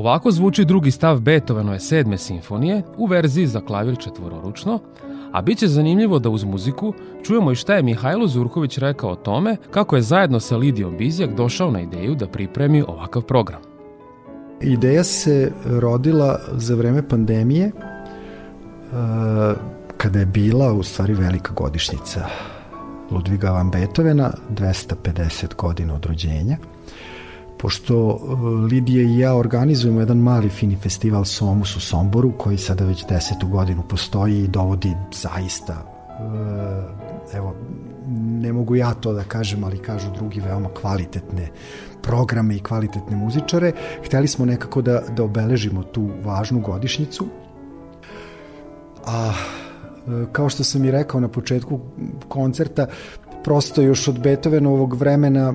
Ovako 0.00 0.30
zvuči 0.30 0.64
drugi 0.64 0.90
stav 0.90 1.20
Beethovenove 1.20 1.80
sedme 1.80 2.18
simfonije 2.18 2.82
u 2.96 3.06
verziji 3.06 3.46
za 3.46 3.60
klavir 3.60 3.98
četvororučno, 3.98 4.78
a 5.32 5.42
bit 5.42 5.58
će 5.58 5.68
zanimljivo 5.68 6.18
da 6.18 6.30
uz 6.30 6.44
muziku 6.44 6.94
čujemo 7.22 7.52
i 7.52 7.54
šta 7.54 7.74
je 7.74 7.82
Mihajlo 7.82 8.26
Zurković 8.26 8.78
rekao 8.78 9.10
o 9.10 9.16
tome 9.16 9.56
kako 9.70 9.96
je 9.96 10.02
zajedno 10.02 10.40
sa 10.40 10.56
Lidijom 10.56 10.96
Bizjak 10.96 11.34
došao 11.34 11.70
na 11.70 11.80
ideju 11.80 12.14
da 12.14 12.26
pripremi 12.26 12.82
ovakav 12.82 13.22
program. 13.22 13.60
Ideja 14.60 15.04
se 15.04 15.52
rodila 15.64 16.40
za 16.52 16.74
vreme 16.74 17.08
pandemije, 17.08 17.66
e, 17.66 17.72
kada 19.96 20.18
je 20.18 20.26
bila 20.26 20.72
u 20.72 20.82
stvari 20.82 21.14
velika 21.14 21.52
godišnjica 21.52 22.26
Ludviga 23.10 23.50
van 23.50 23.70
Beethovena, 23.70 24.32
250 24.50 25.54
godina 25.56 25.94
od 25.94 26.06
rođenja– 26.06 26.56
pošto 27.60 27.94
e, 27.94 28.34
Lidija 28.70 29.02
i 29.02 29.18
ja 29.18 29.34
organizujemo 29.34 30.00
jedan 30.00 30.18
mali 30.18 30.48
fini 30.48 30.76
festival 30.76 31.24
Somus 31.24 31.76
u 31.76 31.80
Somboru, 31.80 32.32
koji 32.38 32.58
sada 32.58 32.84
već 32.84 33.06
desetu 33.06 33.48
godinu 33.48 33.82
postoji 33.82 34.38
i 34.38 34.48
dovodi 34.48 34.92
zaista 35.12 35.74
e, 35.74 37.36
evo, 37.36 37.54
ne 38.16 38.52
mogu 38.52 38.76
ja 38.76 38.94
to 38.94 39.12
da 39.12 39.24
kažem, 39.24 39.64
ali 39.64 39.78
kažu 39.78 40.10
drugi 40.14 40.40
veoma 40.40 40.68
kvalitetne 40.80 41.48
programe 42.02 42.56
i 42.56 42.62
kvalitetne 42.62 43.16
muzičare. 43.16 43.72
Hteli 44.04 44.28
smo 44.28 44.44
nekako 44.44 44.82
da, 44.82 45.02
da 45.16 45.24
obeležimo 45.24 45.82
tu 45.82 46.10
važnu 46.24 46.60
godišnjicu. 46.60 47.26
A 49.06 49.32
e, 49.32 50.26
kao 50.32 50.48
što 50.48 50.64
sam 50.64 50.84
i 50.84 50.90
rekao 50.90 51.20
na 51.20 51.28
početku 51.28 51.80
koncerta, 52.28 52.86
prosto 53.44 53.82
još 53.82 54.08
od 54.08 54.20
Beethovenovog 54.20 54.94
vremena 54.94 55.52
e, 55.52 55.54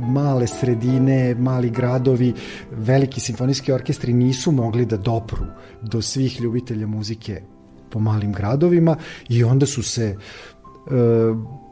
male 0.00 0.46
sredine, 0.46 1.34
mali 1.34 1.70
gradovi, 1.70 2.34
veliki 2.70 3.20
simfonijski 3.20 3.72
orkestri 3.72 4.12
nisu 4.12 4.52
mogli 4.52 4.86
da 4.86 4.96
dopru 4.96 5.46
do 5.82 6.02
svih 6.02 6.40
ljubitelja 6.40 6.86
muzike 6.86 7.42
po 7.90 8.00
malim 8.00 8.32
gradovima 8.32 8.96
i 9.28 9.44
onda 9.44 9.66
su 9.66 9.82
se 9.82 10.04
e, 10.06 10.16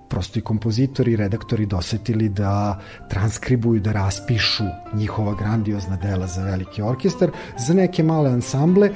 prosto 0.09 0.39
i 0.39 0.43
kompozitori 0.43 1.13
i 1.13 1.17
redaktori 1.17 1.67
dosetili 1.67 2.29
da 2.29 2.81
transkribuju, 3.11 3.81
da 3.81 3.93
raspišu 3.93 4.65
njihova 4.95 5.35
grandiozna 5.35 5.97
dela 5.97 6.27
za 6.27 6.45
veliki 6.45 6.83
orkestar, 6.83 7.31
za 7.67 7.75
neke 7.75 8.03
male 8.03 8.31
ansamble, 8.31 8.91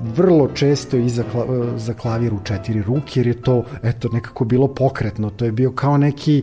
vrlo 0.00 0.48
često 0.54 0.96
i 0.96 1.08
za, 1.08 1.24
za 1.76 1.94
klavir 1.94 2.34
u 2.34 2.38
četiri 2.44 2.82
ruke, 2.82 3.20
jer 3.20 3.26
je 3.26 3.42
to 3.42 3.64
eto, 3.82 4.08
nekako 4.12 4.44
bilo 4.44 4.68
pokretno, 4.74 5.30
to 5.30 5.44
je 5.44 5.52
bio 5.52 5.72
kao 5.72 5.96
neki 5.96 6.42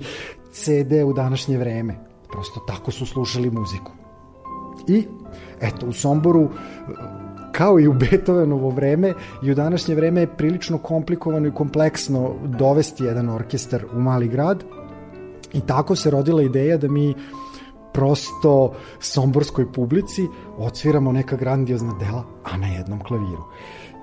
CD 0.52 0.92
u 1.06 1.14
današnje 1.14 1.58
vreme. 1.58 1.96
Prosto 2.32 2.60
tako 2.68 2.92
su 2.92 3.06
slušali 3.06 3.52
muziku. 3.52 3.92
I, 4.88 5.08
eto, 5.62 5.88
u 5.88 5.94
Somboru, 5.94 6.50
kao 7.52 7.80
i 7.80 7.88
u 7.88 7.94
Beethovenovo 7.94 8.70
vreme, 8.70 9.14
i 9.44 9.52
u 9.52 9.56
današnje 9.56 9.96
vreme 9.96 10.22
je 10.22 10.38
prilično 10.38 10.78
komplikovano 10.78 11.48
i 11.48 11.54
kompleksno 11.54 12.34
dovesti 12.46 13.04
jedan 13.04 13.30
orkestar 13.30 13.86
u 13.94 14.00
mali 14.00 14.28
grad. 14.28 14.64
I 15.54 15.62
tako 15.62 15.96
se 15.96 16.12
rodila 16.12 16.44
ideja 16.44 16.78
da 16.78 16.88
mi 16.88 17.14
prosto 17.96 18.74
somborskoj 19.00 19.72
publici 19.72 20.28
odsviramo 20.58 21.12
neka 21.12 21.36
grandiozna 21.36 21.94
dela, 22.00 22.24
a 22.44 22.58
na 22.58 22.68
jednom 22.68 23.00
klaviru. 23.00 23.44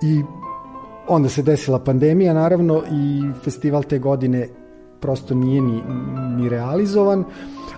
I 0.02 0.22
onda 1.08 1.28
se 1.28 1.42
desila 1.42 1.78
pandemija, 1.78 2.34
naravno, 2.34 2.82
i 2.90 3.32
festival 3.44 3.82
te 3.82 3.98
godine 3.98 4.48
prosto 5.00 5.34
nije 5.34 5.60
ni, 5.60 5.82
ni 6.36 6.48
realizovan, 6.48 7.24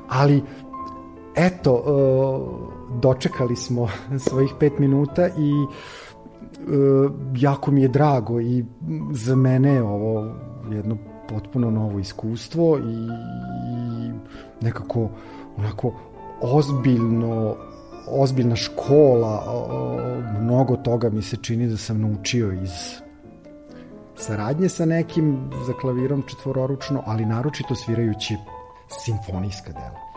ali 0.09 0.42
eto, 1.37 1.74
e, 1.74 1.90
dočekali 3.00 3.57
smo 3.57 3.88
svojih 4.29 4.50
pet 4.61 4.79
minuta 4.79 5.27
i 5.27 5.31
e, 5.31 5.64
jako 7.37 7.70
mi 7.70 7.83
je 7.83 7.88
drago 7.88 8.40
i 8.40 8.64
za 9.12 9.37
mene 9.37 9.74
je 9.74 9.83
ovo 9.83 10.35
jedno 10.70 10.96
potpuno 11.29 11.70
novo 11.70 11.98
iskustvo 11.98 12.79
i, 12.79 13.09
nekako 14.61 15.09
onako 15.59 15.93
ozbiljno 16.40 17.57
ozbiljna 18.09 18.57
škola, 18.57 19.43
mnogo 20.40 20.77
toga 20.77 21.11
mi 21.11 21.23
se 21.23 21.37
čini 21.43 21.67
da 21.69 21.77
sam 21.77 22.01
naučio 22.01 22.53
iz 22.53 22.71
saradnje 24.17 24.69
sa 24.69 24.85
nekim 24.85 25.51
za 25.67 25.73
klavirom 25.73 26.23
četvororučno, 26.23 27.03
ali 27.07 27.27
naročito 27.27 27.75
svirajući 27.75 28.37
simfonijska 28.88 29.73
dela. 29.73 30.13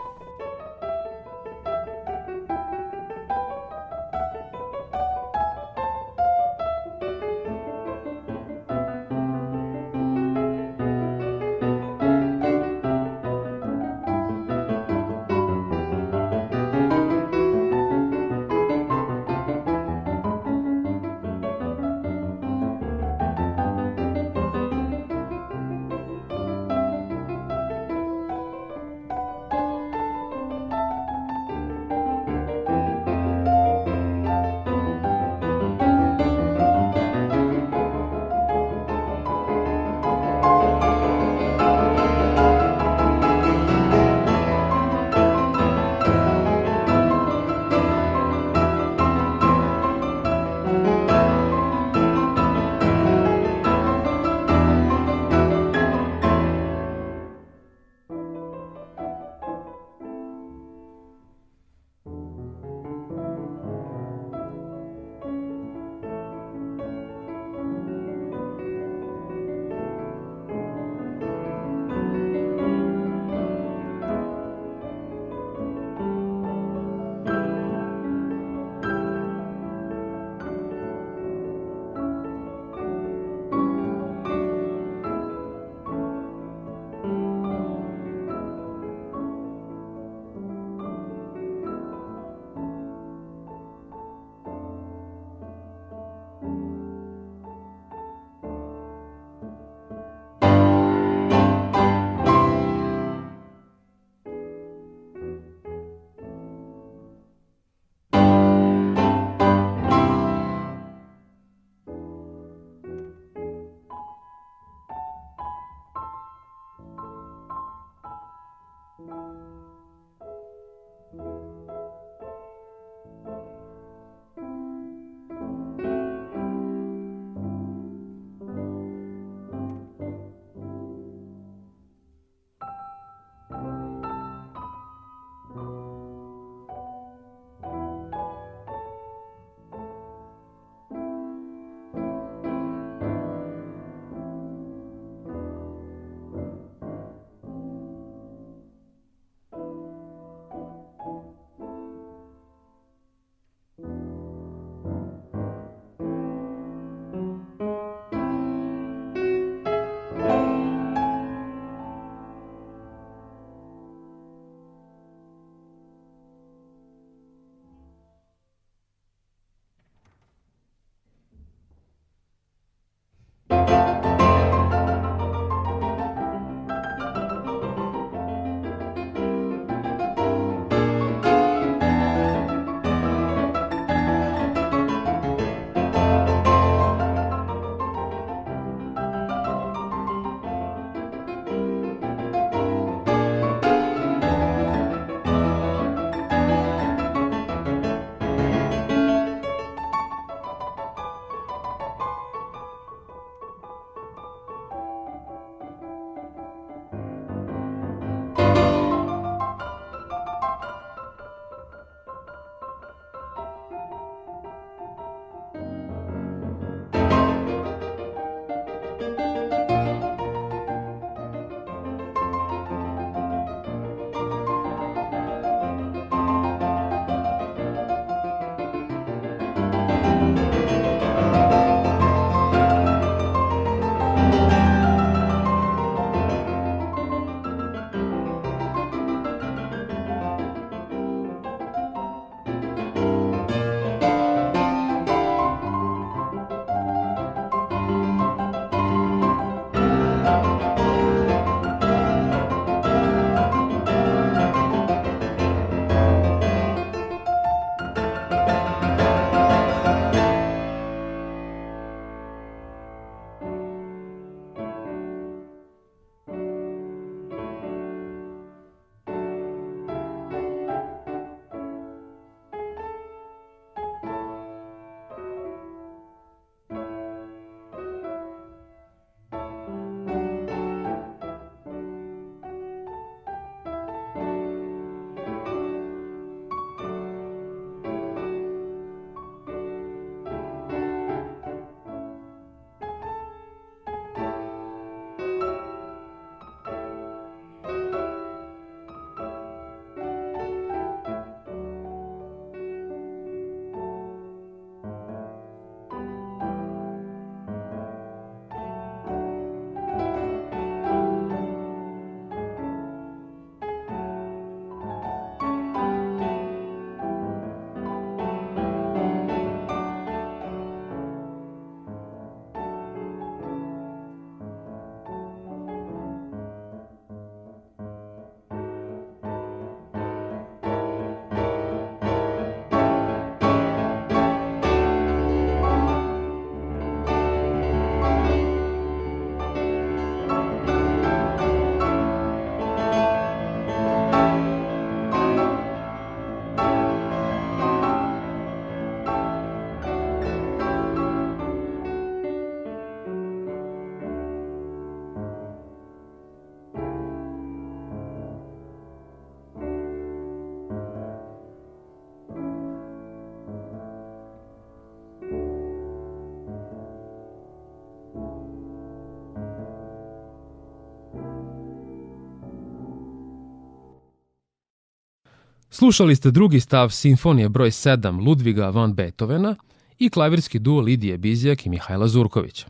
Slušali 375.70 376.16
ste 376.16 376.30
drugi 376.30 376.60
stav 376.60 376.90
simfonije 376.90 377.48
broj 377.48 377.70
7 377.70 378.26
Ludviga 378.26 378.68
van 378.68 378.94
Beethovena 378.94 379.56
i 379.98 380.10
klavirski 380.10 380.58
duo 380.58 380.80
Lidije 380.80 381.18
Bizijak 381.18 381.66
i 381.66 381.68
Mihajla 381.68 382.08
Zurkovića. 382.08 382.66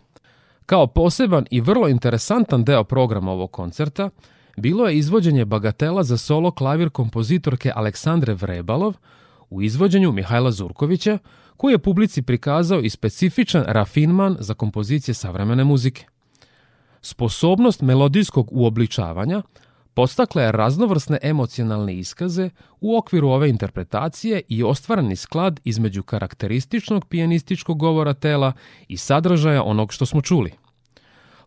Kao 0.67 0.87
poseban 0.87 1.45
i 1.51 1.61
vrlo 1.61 1.89
interesantan 1.89 2.65
deo 2.65 2.85
programa 2.85 3.33
ovog 3.33 3.51
koncerta 3.51 4.11
bilo 4.57 4.89
je 4.89 4.99
izvođenje 4.99 5.45
bagatela 5.45 6.03
za 6.03 6.17
solo 6.17 6.51
klavir 6.51 6.91
kompozitorke 6.91 7.73
Aleksandre 7.75 8.35
Vrebalov 8.35 8.95
u 9.51 9.63
izvođenju 9.63 10.13
Mihajla 10.13 10.51
Zurkovića, 10.51 11.19
koji 11.57 11.73
je 11.73 11.79
publici 11.79 12.23
prikazao 12.23 12.81
i 12.81 12.91
specifičan 12.91 13.65
rafinman 13.67 14.37
za 14.41 14.55
kompozicije 14.55 15.15
savremene 15.15 15.65
muzike. 15.65 16.07
Sposobnost 17.01 17.83
melodijskog 17.83 18.49
uobličavanja 18.51 19.43
podstakla 19.95 20.43
je 20.43 20.53
raznovrsne 20.53 21.19
emocionalne 21.23 21.95
iskaze 21.95 22.51
u 22.81 22.97
okviru 22.97 23.29
ove 23.29 23.51
interpretacije 23.51 24.43
i 24.49 24.63
ostvarani 24.63 25.17
sklad 25.17 25.61
između 25.65 26.03
karakterističnog 26.03 27.05
pijanističkog 27.05 27.79
govora 27.79 28.15
tela 28.15 28.53
i 28.89 28.97
sadržaja 28.97 29.63
onog 29.63 29.93
što 29.93 30.07
smo 30.07 30.21
čuli. 30.21 30.53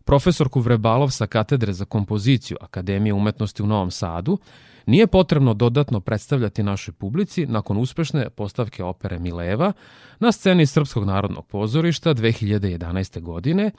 Profesor 0.04 0.48
Kuvrebalov 0.48 1.10
sa 1.10 1.26
katedre 1.26 1.72
za 1.72 1.84
kompoziciju 1.84 2.56
Akademije 2.60 3.14
umetnosti 3.14 3.62
u 3.62 3.66
Novom 3.66 3.90
Sadu 3.90 4.38
nije 4.86 5.06
potrebno 5.06 5.54
dodatno 5.54 6.00
predstavljati 6.00 6.62
našoj 6.62 6.94
publici 6.94 7.46
nakon 7.46 7.76
uspešne 7.76 8.30
postavke 8.30 8.84
opere 8.84 9.18
Mileva 9.18 9.72
na 10.18 10.32
sceni 10.32 10.66
Srpskog 10.66 11.04
narodnog 11.04 11.46
pozorišta 11.46 12.14
2011. 12.14 13.20
godine 13.20 13.70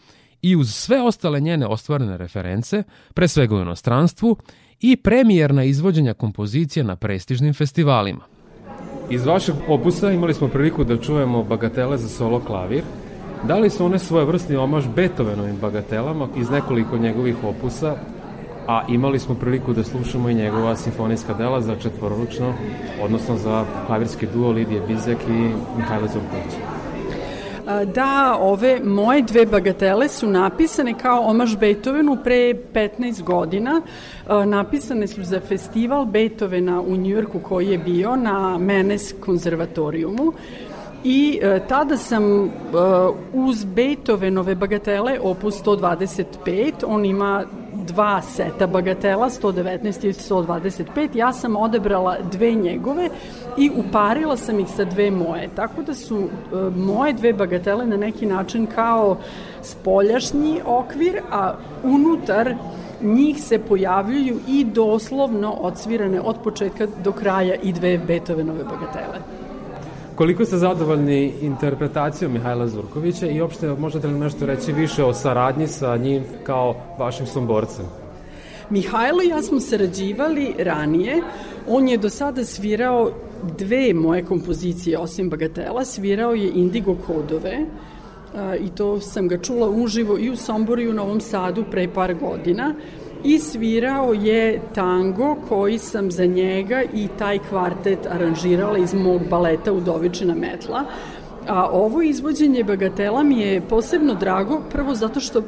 i 0.44 0.56
uz 0.56 0.76
sve 0.76 1.02
ostale 1.02 1.40
njene 1.40 1.68
ostvarene 1.68 2.18
reference, 2.18 2.84
pre 3.14 3.28
svega 3.28 3.56
u 3.56 3.62
inostranstvu, 3.62 4.38
i 4.80 4.96
premijerna 4.96 5.64
izvođenja 5.64 6.14
kompozicije 6.14 6.84
na 6.84 6.96
prestižnim 6.96 7.54
festivalima. 7.54 8.22
Iz 9.10 9.26
vašeg 9.26 9.56
opusa 9.68 10.12
imali 10.12 10.34
smo 10.34 10.48
priliku 10.48 10.84
da 10.84 10.98
čujemo 10.98 11.44
bagatele 11.44 11.98
za 11.98 12.10
solo 12.10 12.40
klavir. 12.40 12.84
Da 13.48 13.58
li 13.58 13.70
su 13.70 13.86
one 13.86 14.00
svoje 14.00 14.26
vrstni 14.26 14.56
omaž 14.56 14.86
Beethovenovim 14.96 15.56
bagatelama 15.62 16.28
iz 16.38 16.50
nekoliko 16.50 16.98
njegovih 16.98 17.44
opusa, 17.44 17.96
a 18.68 18.84
imali 18.90 19.20
smo 19.20 19.36
priliku 19.36 19.74
da 19.74 19.84
slušamo 19.84 20.30
i 20.30 20.36
njegova 20.36 20.76
simfonijska 20.76 21.34
dela 21.34 21.62
za 21.62 21.76
četvororučno, 21.76 22.54
odnosno 23.02 23.38
za 23.38 23.66
klavirski 23.88 24.28
duo 24.34 24.52
Lidije 24.52 24.82
Bizek 24.88 25.18
i 25.30 25.52
Mihajla 25.78 26.08
Zurkovića 26.08 26.73
da 27.86 28.38
ove 28.40 28.80
moje 28.84 29.22
dve 29.22 29.46
bagatele 29.46 30.10
su 30.10 30.28
napisane 30.28 30.94
kao 30.94 31.22
omaž 31.22 31.56
Beethovenu 31.56 32.18
pre 32.24 32.54
15 32.74 33.24
godina. 33.24 33.82
Napisane 34.46 35.08
su 35.08 35.24
za 35.24 35.40
festival 35.40 36.06
Beethovena 36.06 36.82
u 36.82 36.98
Njujorku 36.98 37.40
koji 37.40 37.70
je 37.70 37.78
bio 37.78 38.16
na 38.16 38.58
Menes 38.58 39.14
konzervatorijumu. 39.20 40.34
I 41.04 41.40
e, 41.42 41.60
tada 41.68 41.98
sam 41.98 42.46
e, 42.46 42.50
uz 43.34 43.66
Beethovenove 43.66 44.56
bagatele 44.56 45.20
opus 45.24 45.64
125, 45.64 46.72
on 46.88 47.06
ima 47.06 47.44
dva 47.74 48.22
seta 48.22 48.68
bagatela, 48.68 49.30
119 49.30 50.08
i 50.08 50.14
125, 50.14 51.10
ja 51.14 51.34
sam 51.34 51.56
odebrala 51.56 52.18
dve 52.32 52.52
njegove 52.52 53.10
i 53.58 53.72
uparila 53.76 54.38
sam 54.38 54.60
ih 54.60 54.68
sa 54.76 54.86
dve 54.86 55.12
moje. 55.12 55.50
Tako 55.56 55.84
da 55.84 55.94
su 55.94 56.20
e, 56.20 56.56
moje 56.76 57.14
dve 57.14 57.34
bagatele 57.34 57.86
na 57.86 57.98
neki 57.98 58.26
način 58.26 58.68
kao 58.76 59.18
spoljašnji 59.62 60.62
okvir, 60.66 61.22
a 61.32 61.54
unutar 61.84 62.56
njih 63.02 63.42
se 63.44 63.60
pojavljuju 63.60 64.40
i 64.48 64.64
doslovno 64.64 65.52
odsvirane 65.52 66.22
od 66.22 66.36
početka 66.44 66.88
do 67.04 67.12
kraja 67.12 67.56
i 67.56 67.74
dve 67.74 67.98
Beethovenove 67.98 68.64
bagatele. 68.64 69.20
Koliko 70.16 70.46
ste 70.46 70.58
zadovoljni 70.58 71.34
interpretacijom 71.42 72.34
Mihajla 72.34 72.68
Zurkovića 72.68 73.28
i 73.28 73.42
uopšte 73.42 73.68
možete 73.68 74.08
li 74.08 74.20
nešto 74.20 74.46
reći 74.46 74.74
više 74.74 75.04
o 75.04 75.14
saradnji 75.14 75.68
sa 75.68 75.98
njim 75.98 76.24
kao 76.44 76.76
vašim 77.00 77.26
somborcem? 77.26 77.86
Mihajlo 78.70 79.24
i 79.24 79.28
ja 79.28 79.42
smo 79.42 79.60
sarađivali 79.60 80.56
ranije. 80.60 81.22
On 81.68 81.88
je 81.88 81.98
do 81.98 82.10
sada 82.10 82.46
svirao 82.46 83.12
dve 83.58 83.94
moje 83.94 84.26
kompozicije, 84.26 84.98
osim 84.98 85.30
Bagatela. 85.30 85.86
Svirao 85.86 86.34
je 86.34 86.52
Indigo 86.56 86.96
kodove 87.08 87.66
i 88.60 88.70
to 88.70 89.00
sam 89.00 89.28
ga 89.28 89.38
čula 89.38 89.70
uživo 89.70 90.18
i 90.20 90.30
u 90.30 90.36
Somboru 90.36 90.82
i 90.82 90.90
u 90.90 90.94
Novom 90.94 91.22
Sadu 91.22 91.64
pre 91.72 91.88
par 91.94 92.14
godina 92.14 92.76
i 93.24 93.40
svirao 93.40 94.14
je 94.14 94.62
tango 94.76 95.36
koji 95.50 95.78
sam 95.78 96.12
za 96.12 96.26
njega 96.26 96.84
i 96.94 97.08
taj 97.18 97.40
kvartet 97.40 98.00
aranžirala 98.10 98.78
iz 98.78 98.94
mog 98.94 99.22
baleta 99.30 99.74
Udovičina 99.74 100.36
metla. 100.36 100.86
A 101.48 101.70
ovo 101.72 102.02
izvođenje 102.02 102.64
bagatela 102.64 103.24
mi 103.24 103.40
je 103.40 103.62
posebno 103.62 104.16
drago, 104.16 104.62
prvo 104.72 104.96
zato 104.96 105.20
što 105.20 105.40
e, 105.40 105.44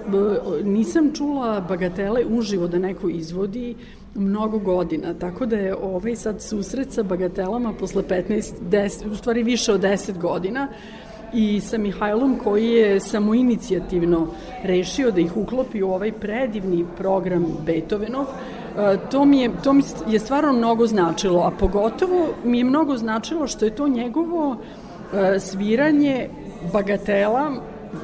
nisam 0.63 1.11
čula 1.13 1.65
bagatele 1.69 2.25
uživo 2.25 2.67
da 2.67 2.79
neko 2.79 3.09
izvodi 3.09 3.75
mnogo 4.15 4.59
godina, 4.59 5.13
tako 5.13 5.45
da 5.45 5.55
je 5.55 5.75
ovaj 5.75 6.15
sad 6.15 6.41
susret 6.41 6.91
sa 6.91 7.03
bagatelama 7.03 7.73
posle 7.73 8.03
15, 8.03 8.53
10, 8.69 9.11
u 9.11 9.15
stvari 9.15 9.43
više 9.43 9.73
od 9.73 9.81
10 9.81 10.17
godina, 10.17 10.67
i 11.33 11.61
sa 11.61 11.77
Mihajlom 11.77 12.39
koji 12.43 12.69
je 12.69 12.99
samoinicijativno 12.99 14.27
rešio 14.63 15.11
da 15.11 15.21
ih 15.21 15.37
uklopi 15.37 15.83
u 15.83 15.91
ovaj 15.91 16.11
predivni 16.11 16.85
program 16.97 17.45
Beethovenov. 17.65 18.25
E, 18.25 18.97
to 19.11 19.25
mi, 19.25 19.39
je, 19.39 19.49
to 19.63 19.73
mi 19.73 19.83
je 20.07 20.19
stvarno 20.19 20.53
mnogo 20.53 20.87
značilo, 20.87 21.41
a 21.41 21.51
pogotovo 21.59 22.27
mi 22.43 22.57
je 22.57 22.63
mnogo 22.63 22.97
značilo 22.97 23.47
što 23.47 23.65
je 23.65 23.75
to 23.75 23.87
njegovo 23.87 24.55
e, 24.55 25.39
sviranje 25.39 26.29
bagatela 26.73 27.51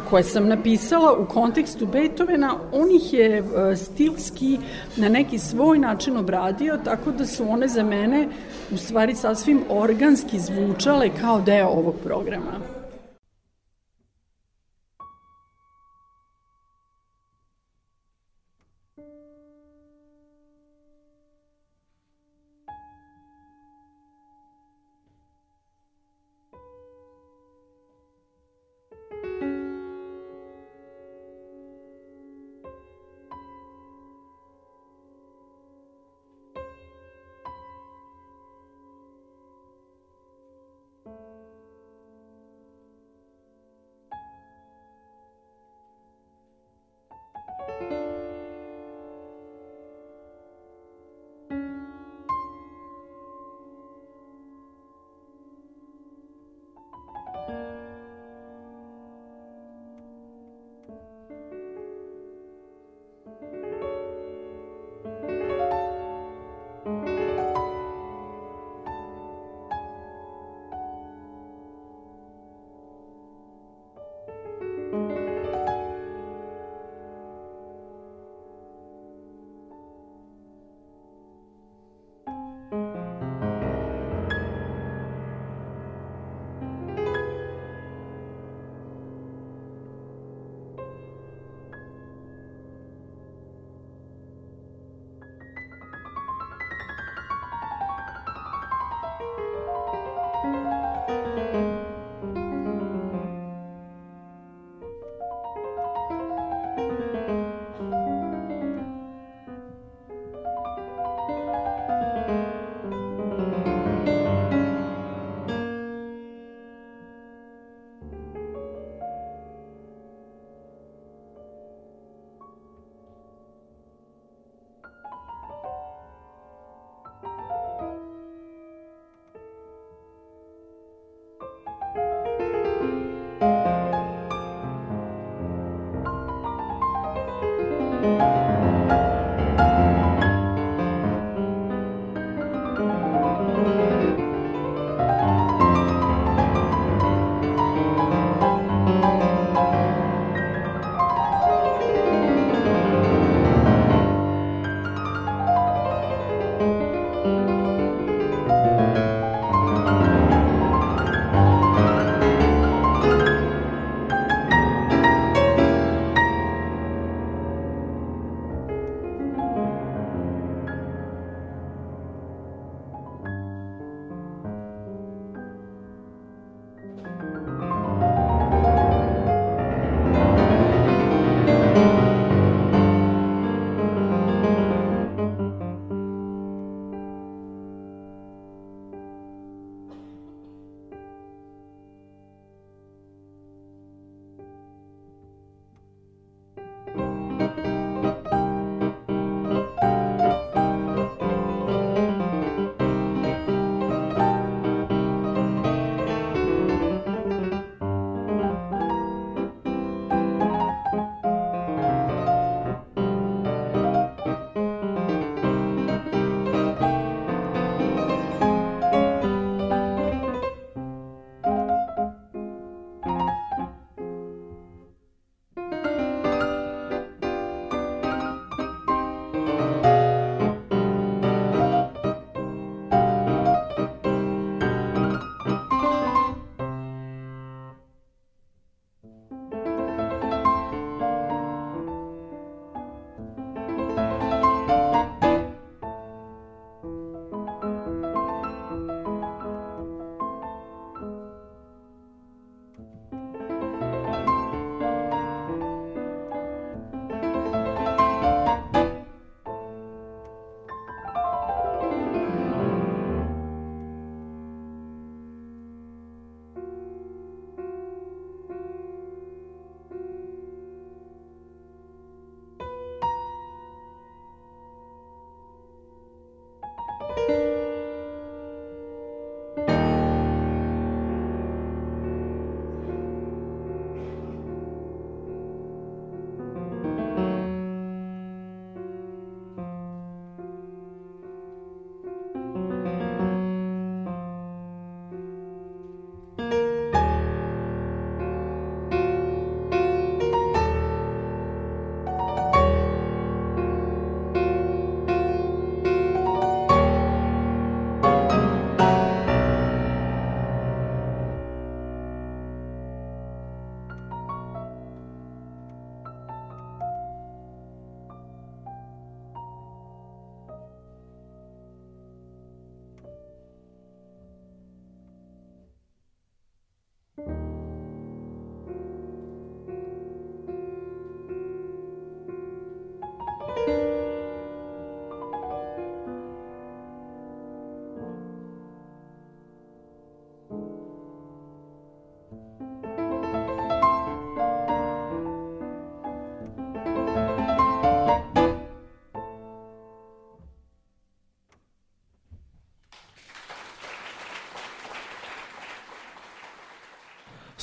koje 0.10 0.24
sam 0.24 0.48
napisala 0.48 1.18
u 1.18 1.26
kontekstu 1.26 1.86
Beethovena, 1.86 2.56
on 2.72 2.92
ih 2.92 3.14
je 3.14 3.38
e, 3.38 3.76
stilski 3.76 4.60
na 4.98 5.10
neki 5.10 5.39
svoj 5.39 5.80
način 5.80 6.18
obradio, 6.18 6.80
tako 6.86 7.12
da 7.12 7.26
su 7.26 7.50
one 7.50 7.68
za 7.68 7.84
mene 7.84 8.28
u 8.72 8.78
stvari 8.78 9.16
sasvim 9.16 9.64
organski 9.70 10.39
zvučale 10.39 11.10
kao 11.22 11.42
deo 11.42 11.68
ovog 11.68 11.96
programa. 12.04 12.81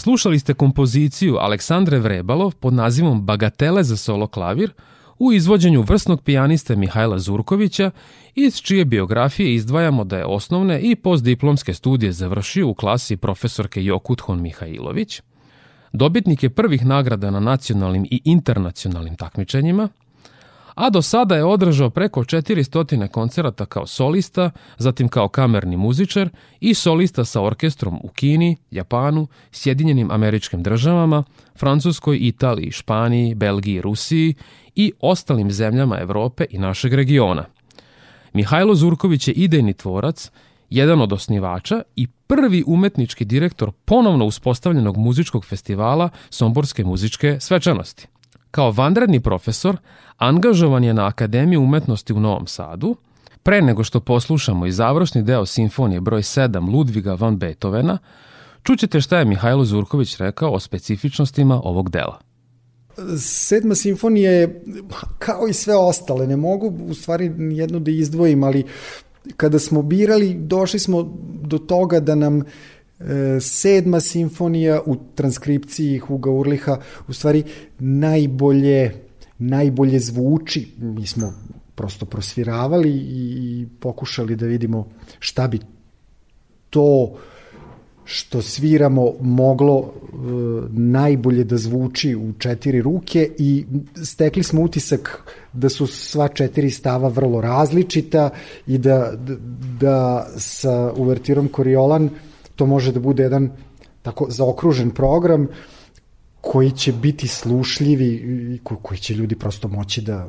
Slušali 0.09 0.39
ste 0.39 0.55
kompoziciju 0.55 1.37
Aleksandre 1.37 1.99
Vrebalov 1.99 2.55
pod 2.55 2.73
nazivom 2.73 3.23
Bagatele 3.23 3.83
za 3.85 3.97
solo 3.97 4.27
klavir 4.27 4.73
u 5.19 5.33
izvođenju 5.33 5.83
vrsnog 5.83 6.23
pijaniste 6.23 6.77
Mihajla 6.77 7.19
Zurkovića, 7.19 7.91
iz 8.35 8.61
čije 8.61 8.85
biografije 8.85 9.55
izdvajamo 9.55 10.05
da 10.05 10.19
je 10.19 10.25
osnovne 10.25 10.81
i 10.81 10.97
postdiplomske 10.97 11.75
studije 11.75 12.13
završio 12.13 12.69
u 12.69 12.75
klasi 12.75 13.17
profesorke 13.17 13.85
Jokuthon 13.85 14.43
Mihajlović. 14.43 15.23
Dobitnik 15.93 16.43
je 16.43 16.51
prvih 16.51 16.87
nagrada 16.87 17.31
na 17.31 17.41
nacionalnim 17.41 18.05
i 18.11 18.21
internacionalnim 18.25 19.17
takmičenjima– 19.17 19.89
a 20.79 20.91
do 20.91 21.03
sada 21.03 21.37
je 21.37 21.45
održao 21.45 21.91
preko 21.91 22.25
400 22.25 23.09
koncerata 23.09 23.67
kao 23.67 23.87
solista, 23.87 24.51
zatim 24.77 25.09
kao 25.09 25.29
kamerni 25.29 25.77
muzičar 25.77 26.29
i 26.61 26.75
solista 26.75 27.25
sa 27.25 27.43
orkestrom 27.43 28.01
u 28.03 28.09
Kini, 28.09 28.57
Japanu, 28.71 29.27
Sjedinjenim 29.53 30.11
američkim 30.11 30.63
državama, 30.63 31.25
Francuskoj, 31.59 32.19
Italiji, 32.21 32.71
Španiji, 32.71 33.35
Belgiji, 33.35 33.81
Rusiji 33.81 34.35
i 34.75 34.93
ostalim 35.01 35.51
zemljama 35.51 35.99
Evrope 36.01 36.45
i 36.51 36.59
našeg 36.59 36.95
regiona. 36.95 37.45
Mihajlo 38.33 38.75
Zurković 38.75 39.29
je 39.29 39.35
idejni 39.35 39.73
tvorac, 39.75 40.31
jedan 40.71 41.01
od 41.01 41.13
osnivača 41.13 41.83
i 41.97 42.07
prvi 42.07 42.65
umetnički 42.67 43.25
direktor 43.25 43.73
ponovno 43.85 44.25
uspostavljenog 44.25 44.97
muzičkog 44.97 45.45
festivala 45.45 46.09
Somborske 46.31 46.85
muzičke 46.85 47.41
svečanosti. 47.41 48.07
Kao 48.51 48.71
vanredni 48.71 49.21
profesor, 49.21 49.77
angažovan 50.17 50.85
je 50.85 50.95
na 50.95 51.07
Akademiji 51.07 51.59
umetnosti 51.59 52.13
u 52.13 52.21
Novom 52.21 52.47
Sadu, 52.47 52.97
pre 53.43 53.63
nego 53.63 53.85
što 53.85 54.01
poslušamo 54.01 54.67
i 54.67 54.73
završni 54.73 55.23
deo 55.23 55.47
simfonije 55.47 56.01
broj 56.01 56.23
7 56.23 56.73
Ludviga 56.73 57.15
van 57.15 57.39
Beethovena, 57.39 57.99
čućete 58.63 59.01
šta 59.01 59.19
je 59.19 59.25
Mihajlo 59.25 59.65
Zurković 59.65 60.17
rekao 60.17 60.53
o 60.53 60.61
specifičnostima 60.61 61.61
ovog 61.65 61.91
dela. 61.91 62.19
Sedma 63.19 63.75
simfonija 63.75 64.33
je 64.33 64.63
kao 65.19 65.49
i 65.49 65.53
sve 65.53 65.77
ostale, 65.77 66.27
ne 66.27 66.37
mogu 66.37 66.75
u 66.89 66.95
stvari 66.95 67.33
jednu 67.39 67.81
da 67.81 67.91
izdvojim, 67.91 68.45
ali 68.45 68.65
kada 69.37 69.59
smo 69.59 69.83
birali, 69.83 70.35
došli 70.35 70.79
smo 70.79 71.17
do 71.43 71.59
toga 71.59 72.01
da 72.01 72.15
nam 72.15 72.43
sedma 73.41 74.01
simfonija 74.01 74.81
u 74.87 74.97
transkripciji 75.15 75.99
Huga 75.99 76.31
Urliha 76.31 76.79
u 77.09 77.13
stvari 77.13 77.45
najbolje 77.79 79.09
najbolje 79.39 80.01
zvuči. 80.01 80.69
Mi 80.79 81.07
smo 81.07 81.33
prosto 81.75 82.07
prosviravali 82.07 82.91
i 82.91 83.67
pokušali 83.81 84.37
da 84.37 84.47
vidimo 84.47 84.89
šta 85.19 85.49
bi 85.49 85.59
to 86.71 87.15
što 88.05 88.43
sviramo 88.43 89.13
moglo 89.21 89.79
e, 89.85 90.17
najbolje 90.71 91.45
da 91.45 91.57
zvuči 91.57 92.17
u 92.17 92.33
četiri 92.39 92.83
ruke 92.83 93.31
i 93.39 93.67
stekli 94.05 94.43
smo 94.43 94.63
utisak 94.63 95.33
da 95.53 95.69
su 95.69 95.87
sva 95.87 96.29
četiri 96.29 96.71
stava 96.71 97.09
vrlo 97.09 97.41
različita 97.41 98.31
i 98.67 98.79
da, 98.79 99.13
da, 99.17 99.37
da 99.81 100.27
sa 100.37 100.93
uvertirom 100.97 101.49
Koriolan 101.49 102.11
to 102.59 102.67
može 102.67 102.93
da 102.93 103.01
bude 103.01 103.23
jedan 103.23 103.51
tako 104.03 104.27
zaokružen 104.31 104.91
program 104.91 105.47
koji 106.41 106.71
će 106.71 106.93
biti 106.93 107.29
slušljivi 107.29 108.07
i 108.55 108.61
koji 108.83 108.99
će 108.99 109.15
ljudi 109.15 109.37
prosto 109.37 109.69
moći 109.69 110.03
da 110.03 110.29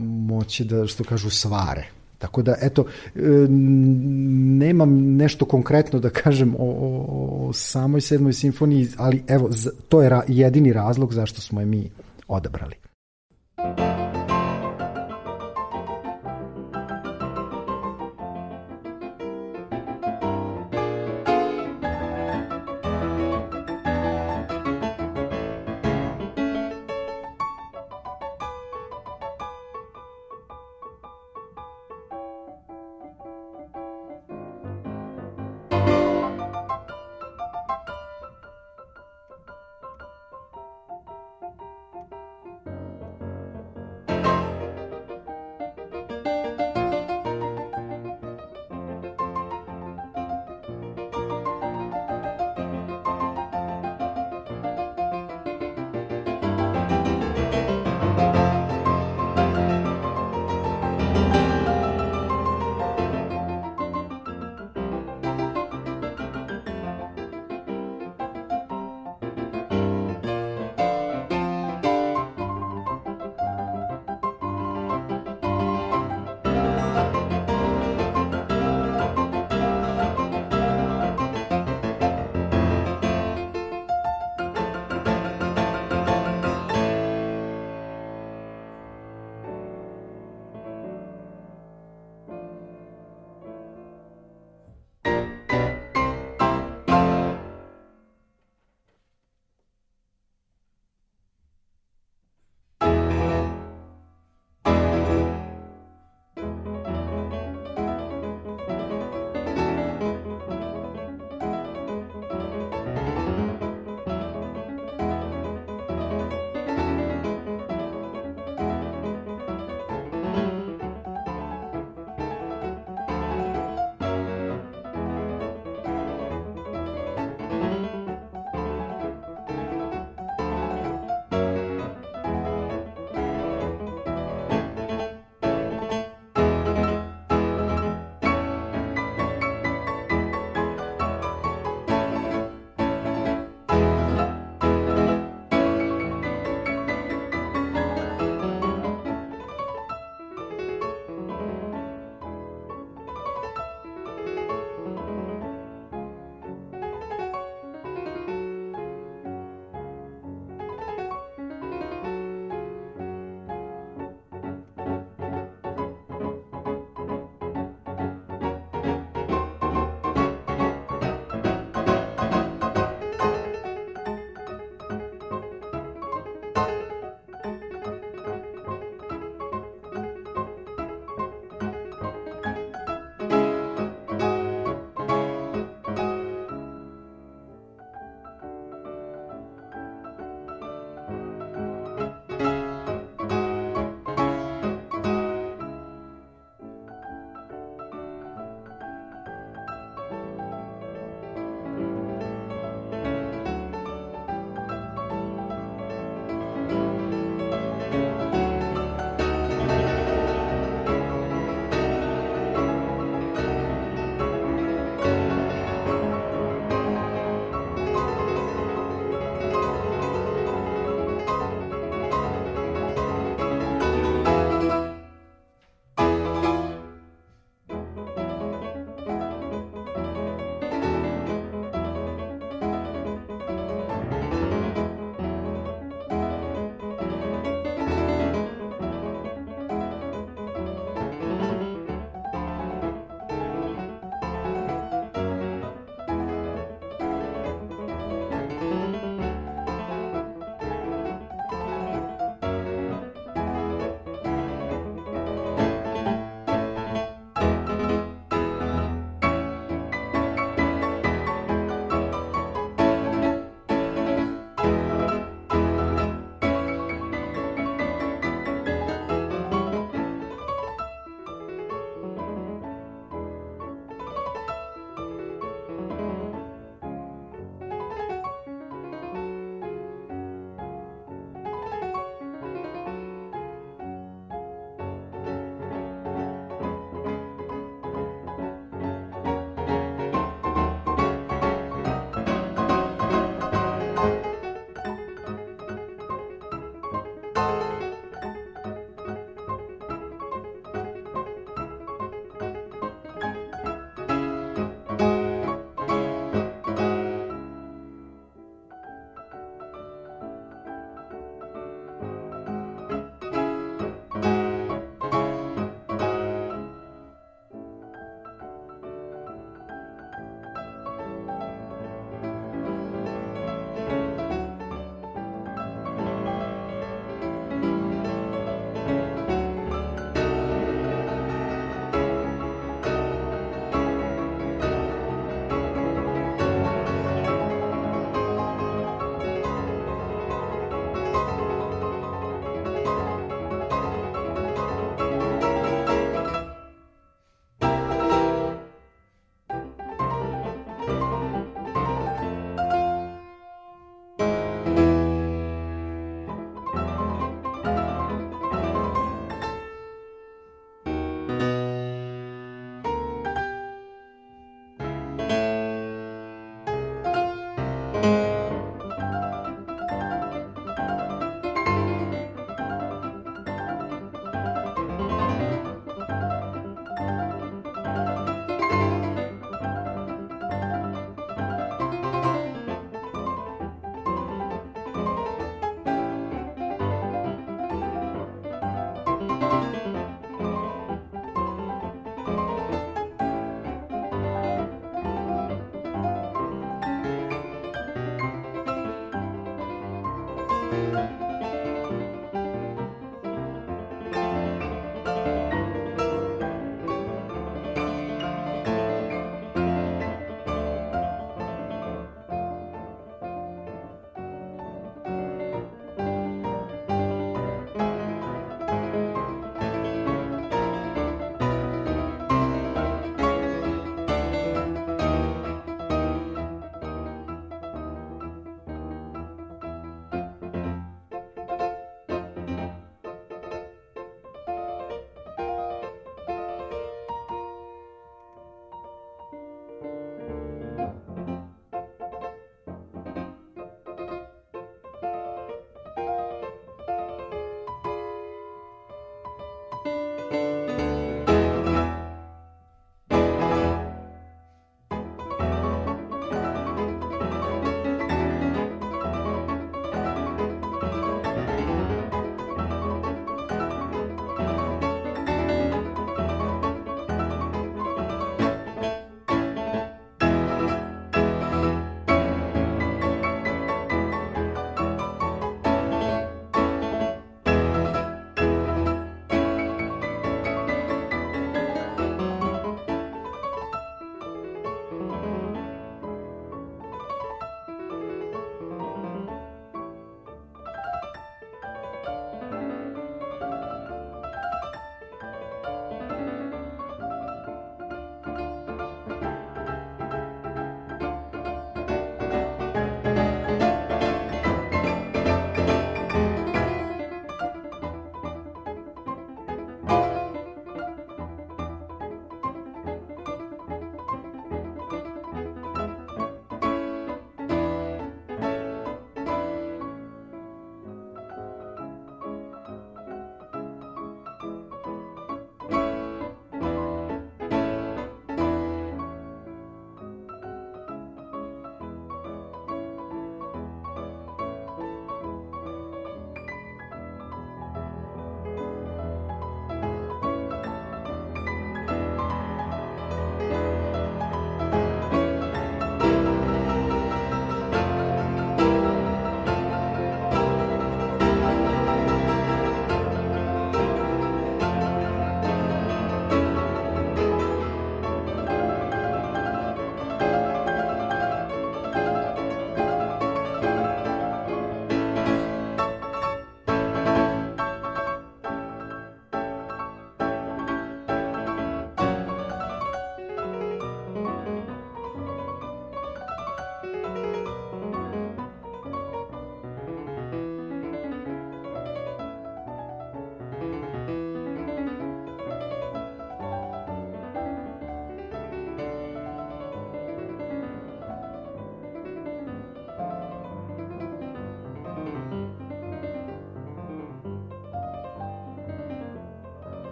moći 0.00 0.64
da 0.64 0.86
što 0.86 1.04
kažu 1.04 1.30
svare. 1.30 1.86
Tako 2.18 2.42
da, 2.42 2.56
eto, 2.60 2.84
e, 3.14 3.20
nemam 4.60 5.16
nešto 5.16 5.44
konkretno 5.44 5.98
da 5.98 6.10
kažem 6.10 6.54
o, 6.54 6.64
o, 6.64 7.48
o 7.48 7.52
samoj 7.52 8.00
sedmoj 8.00 8.32
simfoniji, 8.32 8.88
ali 8.96 9.22
evo, 9.26 9.48
to 9.88 10.02
je 10.02 10.20
jedini 10.28 10.72
razlog 10.72 11.14
zašto 11.14 11.40
smo 11.40 11.60
je 11.60 11.66
mi 11.66 11.90
odabrali. 12.28 12.89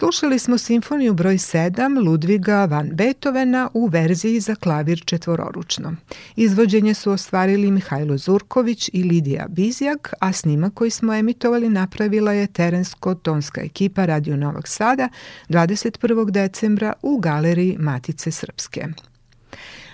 Slušali 0.00 0.38
smo 0.38 0.58
simfoniju 0.58 1.14
broj 1.14 1.34
7 1.34 2.06
Ludviga 2.06 2.64
van 2.64 2.90
Beethovena 2.92 3.70
u 3.74 3.86
verziji 3.86 4.40
za 4.40 4.54
klavir 4.54 5.02
četvororučno. 5.04 5.94
Izvođenje 6.36 6.94
su 6.94 7.10
ostvarili 7.10 7.70
Mihajlo 7.70 8.16
Zurković 8.18 8.90
i 8.92 9.02
Lidija 9.02 9.46
Bizjak, 9.48 10.14
a 10.20 10.32
snima 10.32 10.70
koji 10.70 10.90
smo 10.90 11.14
emitovali 11.14 11.68
napravila 11.68 12.32
je 12.32 12.46
terensko-tonska 12.46 13.64
ekipa 13.64 14.04
Radio 14.04 14.36
Novog 14.36 14.68
Sada 14.68 15.08
21. 15.48 16.30
decembra 16.30 16.92
u 17.02 17.18
galeriji 17.18 17.76
Matice 17.78 18.30
Srpske. 18.30 18.86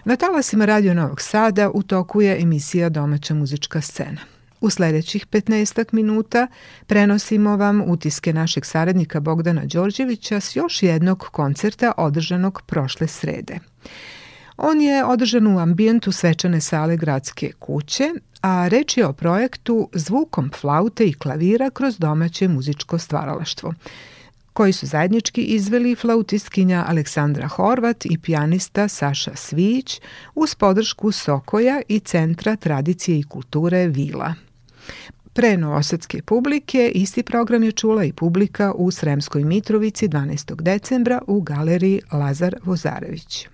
Na 0.05 0.17
talasima 0.17 0.65
Radio 0.65 0.95
Novog 0.95 1.21
Sada 1.21 1.71
u 1.71 1.83
toku 1.83 2.23
je 2.23 2.43
emisija 2.43 2.89
Domaća 2.89 3.35
muzička 3.35 3.81
scena. 3.81 4.36
U 4.61 4.71
sledećih 4.71 5.27
15 5.27 5.87
minuta 5.93 6.47
prenosimo 6.87 7.57
vam 7.57 7.83
utiske 7.87 8.33
našeg 8.33 8.65
saradnika 8.65 9.21
Bogdana 9.21 9.65
Đorđevića 9.65 10.41
s 10.41 10.57
još 10.57 10.83
jednog 10.83 11.19
koncerta 11.19 11.93
održanog 11.97 12.63
prošle 12.67 13.07
srede. 13.07 13.59
On 14.57 14.81
je 14.81 15.05
održan 15.05 15.47
u 15.47 15.59
ambijentu 15.59 16.13
svečane 16.13 16.61
sale 16.61 16.97
gradske 16.97 17.53
kuće, 17.59 18.11
a 18.41 18.69
reč 18.69 18.97
je 18.97 19.07
o 19.07 19.13
projektu 19.13 19.89
Zvukom 19.93 20.51
flaute 20.61 21.05
i 21.05 21.13
klavira 21.13 21.71
kroz 21.71 21.99
domaće 21.99 22.49
muzičko 22.49 22.99
stvaralaštvo 22.99 23.75
koji 24.57 24.73
su 24.73 24.87
zajednički 24.87 25.43
izveli 25.43 25.95
flautistkinja 25.95 26.85
Aleksandra 26.89 27.49
Horvat 27.49 28.07
i 28.07 28.19
pijanista 28.19 28.89
Saša 28.89 29.37
Svić 29.37 30.01
uz 30.35 30.55
podršku 30.55 31.13
Sokoja 31.13 31.83
i 31.89 31.99
Centra 32.01 32.57
tradicije 32.57 33.19
i 33.19 33.23
kulture 33.23 33.87
Vila. 33.87 34.46
Pre 35.33 35.57
novosadske 35.57 36.23
publike 36.23 36.93
isti 36.95 37.23
program 37.23 37.63
je 37.63 37.73
čula 37.73 38.05
i 38.05 38.13
publika 38.13 38.73
u 38.73 38.91
Sremskoj 38.91 39.45
Mitrovici 39.45 40.09
12. 40.09 40.63
decembra 40.63 41.21
u 41.27 41.41
galeriji 41.41 42.01
Lazar 42.13 42.57
Vozarević. 42.65 43.49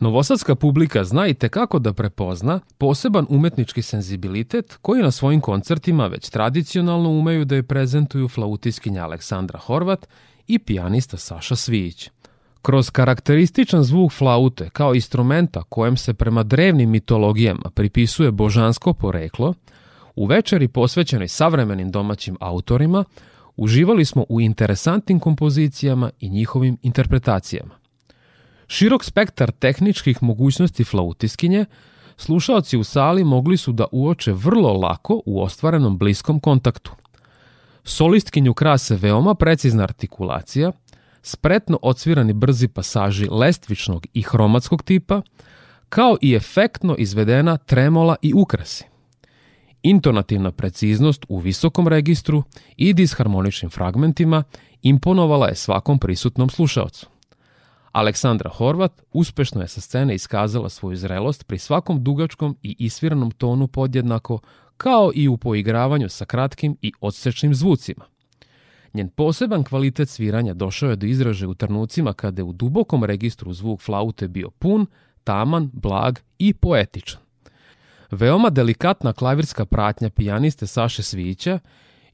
Novosadska 0.00 0.54
publika 0.54 1.04
zna 1.04 1.26
i 1.26 1.34
tekako 1.34 1.78
da 1.78 1.92
prepozna 1.92 2.60
poseban 2.78 3.26
umetnički 3.28 3.82
senzibilitet 3.82 4.78
koji 4.82 5.02
na 5.02 5.10
svojim 5.10 5.40
koncertima 5.40 6.06
već 6.06 6.30
tradicionalno 6.30 7.10
umeju 7.10 7.44
da 7.44 7.54
je 7.54 7.62
prezentuju 7.62 8.28
flautiskinja 8.28 9.04
Aleksandra 9.04 9.58
Horvat 9.58 10.08
i 10.46 10.58
pijanista 10.58 11.16
Saša 11.16 11.56
Svijić. 11.56 12.10
Kroz 12.62 12.90
karakterističan 12.90 13.82
zvuk 13.82 14.12
flaute 14.12 14.70
kao 14.70 14.94
instrumenta 14.94 15.62
kojem 15.62 15.96
se 15.96 16.14
prema 16.14 16.42
drevnim 16.42 16.90
mitologijama 16.90 17.70
pripisuje 17.74 18.30
božansko 18.30 18.94
poreklo, 18.94 19.54
u 20.20 20.26
večeri 20.26 20.68
posvećenoj 20.68 21.28
savremenim 21.28 21.90
domaćim 21.90 22.36
autorima 22.40 23.04
uživali 23.56 24.04
smo 24.04 24.24
u 24.28 24.40
interesantnim 24.40 25.20
kompozicijama 25.20 26.10
i 26.20 26.28
njihovim 26.30 26.76
interpretacijama. 26.82 27.74
Širok 28.66 29.04
spektar 29.04 29.50
tehničkih 29.50 30.22
mogućnosti 30.22 30.84
flautiskinje 30.84 31.64
slušalci 32.16 32.76
u 32.76 32.84
sali 32.84 33.24
mogli 33.24 33.56
su 33.56 33.72
da 33.72 33.84
uoče 33.92 34.32
vrlo 34.32 34.72
lako 34.72 35.22
u 35.26 35.42
ostvarenom 35.42 35.98
bliskom 35.98 36.40
kontaktu. 36.40 36.92
Solistkinju 37.84 38.54
krase 38.54 38.96
veoma 38.96 39.34
precizna 39.34 39.82
artikulacija, 39.82 40.72
spretno 41.22 41.78
odsvirani 41.82 42.32
brzi 42.32 42.68
pasaži 42.68 43.26
lestvičnog 43.30 44.06
i 44.14 44.22
hromatskog 44.22 44.82
tipa, 44.82 45.22
kao 45.88 46.16
i 46.20 46.34
efektno 46.34 46.96
izvedena 46.98 47.56
tremola 47.56 48.16
i 48.22 48.32
ukrasi. 48.34 48.89
Intonativna 49.82 50.52
preciznost 50.52 51.26
u 51.28 51.38
visokom 51.38 51.88
registru 51.88 52.42
i 52.76 52.92
disharmoničnim 52.92 53.70
fragmentima 53.70 54.44
imponovala 54.82 55.46
je 55.46 55.54
svakom 55.54 55.98
prisutnom 55.98 56.50
slušalcu. 56.50 57.06
Aleksandra 57.92 58.50
Horvat 58.50 59.02
uspešno 59.12 59.60
je 59.60 59.68
sa 59.68 59.80
scene 59.80 60.14
iskazala 60.14 60.68
svoju 60.68 60.96
zrelost 60.96 61.46
pri 61.46 61.58
svakom 61.58 62.04
dugačkom 62.04 62.56
i 62.62 62.76
isviranom 62.78 63.30
tonu 63.30 63.68
podjednako, 63.68 64.38
kao 64.76 65.10
i 65.14 65.28
u 65.28 65.36
poigravanju 65.36 66.08
sa 66.08 66.24
kratkim 66.24 66.76
i 66.82 66.92
odsečnim 67.00 67.54
zvucima. 67.54 68.04
Njen 68.94 69.08
poseban 69.08 69.64
kvalitet 69.64 70.08
sviranja 70.08 70.54
došao 70.54 70.90
je 70.90 70.96
do 70.96 71.06
izraže 71.06 71.46
u 71.46 71.54
trenucima 71.54 72.12
kada 72.12 72.40
je 72.40 72.44
u 72.44 72.52
dubokom 72.52 73.04
registru 73.04 73.52
zvuk 73.52 73.80
flaute 73.80 74.28
bio 74.28 74.50
pun, 74.50 74.86
taman, 75.24 75.70
blag 75.72 76.18
i 76.38 76.54
poetičan. 76.54 77.20
Veoma 78.10 78.50
delikatna 78.50 79.12
klavirska 79.12 79.64
pratnja 79.64 80.10
pijaniste 80.10 80.66
Saše 80.66 81.02
Svića 81.02 81.58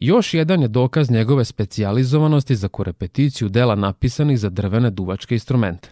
još 0.01 0.35
jedan 0.35 0.63
je 0.63 0.69
dokaz 0.69 1.11
njegove 1.11 1.45
specijalizovanosti 1.45 2.57
za 2.57 2.69
korepeticiju 2.69 3.49
dela 3.49 3.75
napisanih 3.75 4.39
za 4.39 4.49
drvene 4.49 4.91
duvačke 4.91 5.35
instrumente. 5.35 5.89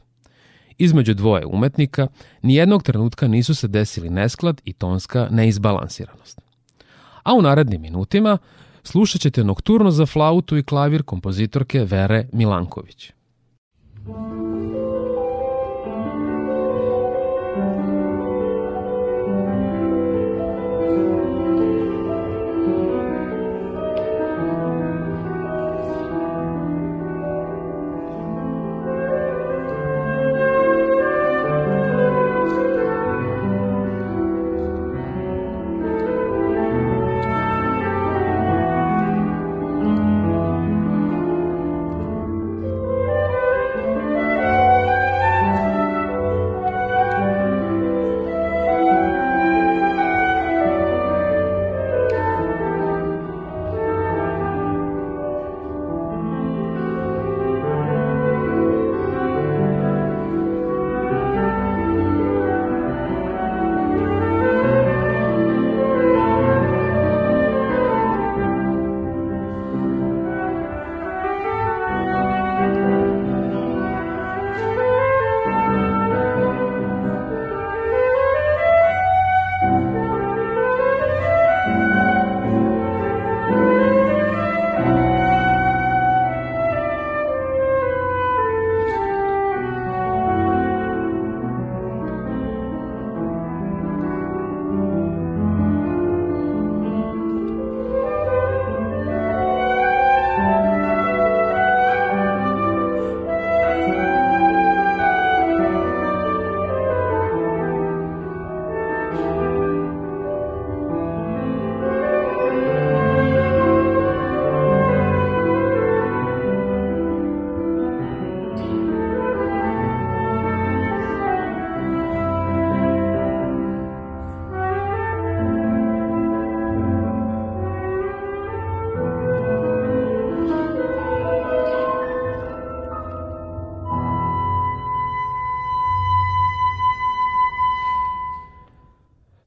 Između 0.78 1.14
dvoje 1.14 1.46
umetnika 1.46 2.08
nijednog 2.42 2.82
trenutka 2.82 3.28
nisu 3.28 3.54
se 3.54 3.68
desili 3.68 4.10
nesklad 4.10 4.60
i 4.64 4.72
tonska 4.72 5.28
neizbalansiranost. 5.30 6.40
A 7.22 7.34
u 7.34 7.42
narednim 7.42 7.82
minutima 7.82 8.38
slušat 8.82 9.20
ćete 9.20 9.44
nokturno 9.44 9.90
za 9.90 10.06
flautu 10.06 10.56
i 10.56 10.62
klavir 10.62 11.02
kompozitorke 11.02 11.84
Vere 11.84 12.28
Milanković. 12.32 13.12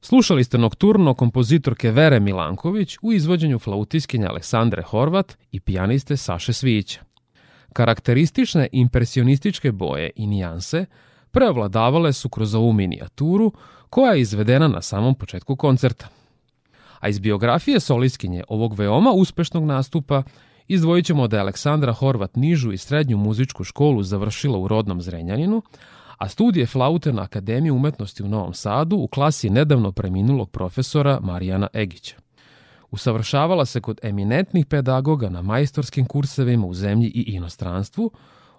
Slušali 0.08 0.44
ste 0.44 0.58
nokturno 0.58 1.14
kompozitorke 1.14 1.90
Vere 1.90 2.20
Milanković 2.20 2.96
u 3.02 3.12
izvođenju 3.12 3.58
flautiskinja 3.58 4.28
Aleksandre 4.30 4.82
Horvat 4.82 5.36
i 5.52 5.60
pijaniste 5.60 6.16
Saše 6.16 6.52
Svića. 6.52 7.00
Karakteristične 7.72 8.68
impresionističke 8.72 9.72
boje 9.72 10.10
i 10.16 10.26
nijanse 10.26 10.86
preovladavale 11.30 12.12
su 12.12 12.28
kroz 12.28 12.54
ovu 12.54 12.72
minijaturu 12.72 13.52
koja 13.90 14.12
je 14.12 14.20
izvedena 14.20 14.68
na 14.68 14.82
samom 14.82 15.14
početku 15.14 15.56
koncerta. 15.56 16.08
A 17.00 17.08
iz 17.08 17.18
biografije 17.18 17.80
solistkinje 17.80 18.44
ovog 18.48 18.78
veoma 18.78 19.12
uspešnog 19.12 19.64
nastupa 19.64 20.22
izdvojit 20.68 21.06
ćemo 21.06 21.28
da 21.28 21.36
je 21.36 21.40
Aleksandra 21.40 21.92
Horvat 21.92 22.36
nižu 22.36 22.72
i 22.72 22.78
srednju 22.78 23.16
muzičku 23.16 23.64
školu 23.64 24.02
završila 24.02 24.58
u 24.58 24.68
rodnom 24.68 25.02
Zrenjaninu, 25.02 25.62
a 26.18 26.28
studije 26.28 26.66
flaute 26.66 27.12
na 27.12 27.22
Akademiji 27.22 27.70
umetnosti 27.70 28.22
u 28.22 28.28
Novom 28.28 28.54
Sadu 28.54 28.96
u 28.96 29.06
klasi 29.06 29.50
nedavno 29.50 29.92
preminulog 29.92 30.50
profesora 30.50 31.20
Marijana 31.22 31.66
Egića. 31.74 32.16
Usavršavala 32.90 33.64
se 33.64 33.80
kod 33.80 34.00
eminentnih 34.02 34.66
pedagoga 34.66 35.28
na 35.28 35.42
majstorskim 35.42 36.06
kursevima 36.06 36.66
u 36.66 36.74
zemlji 36.74 37.08
i 37.08 37.22
inostranstvu, 37.22 38.10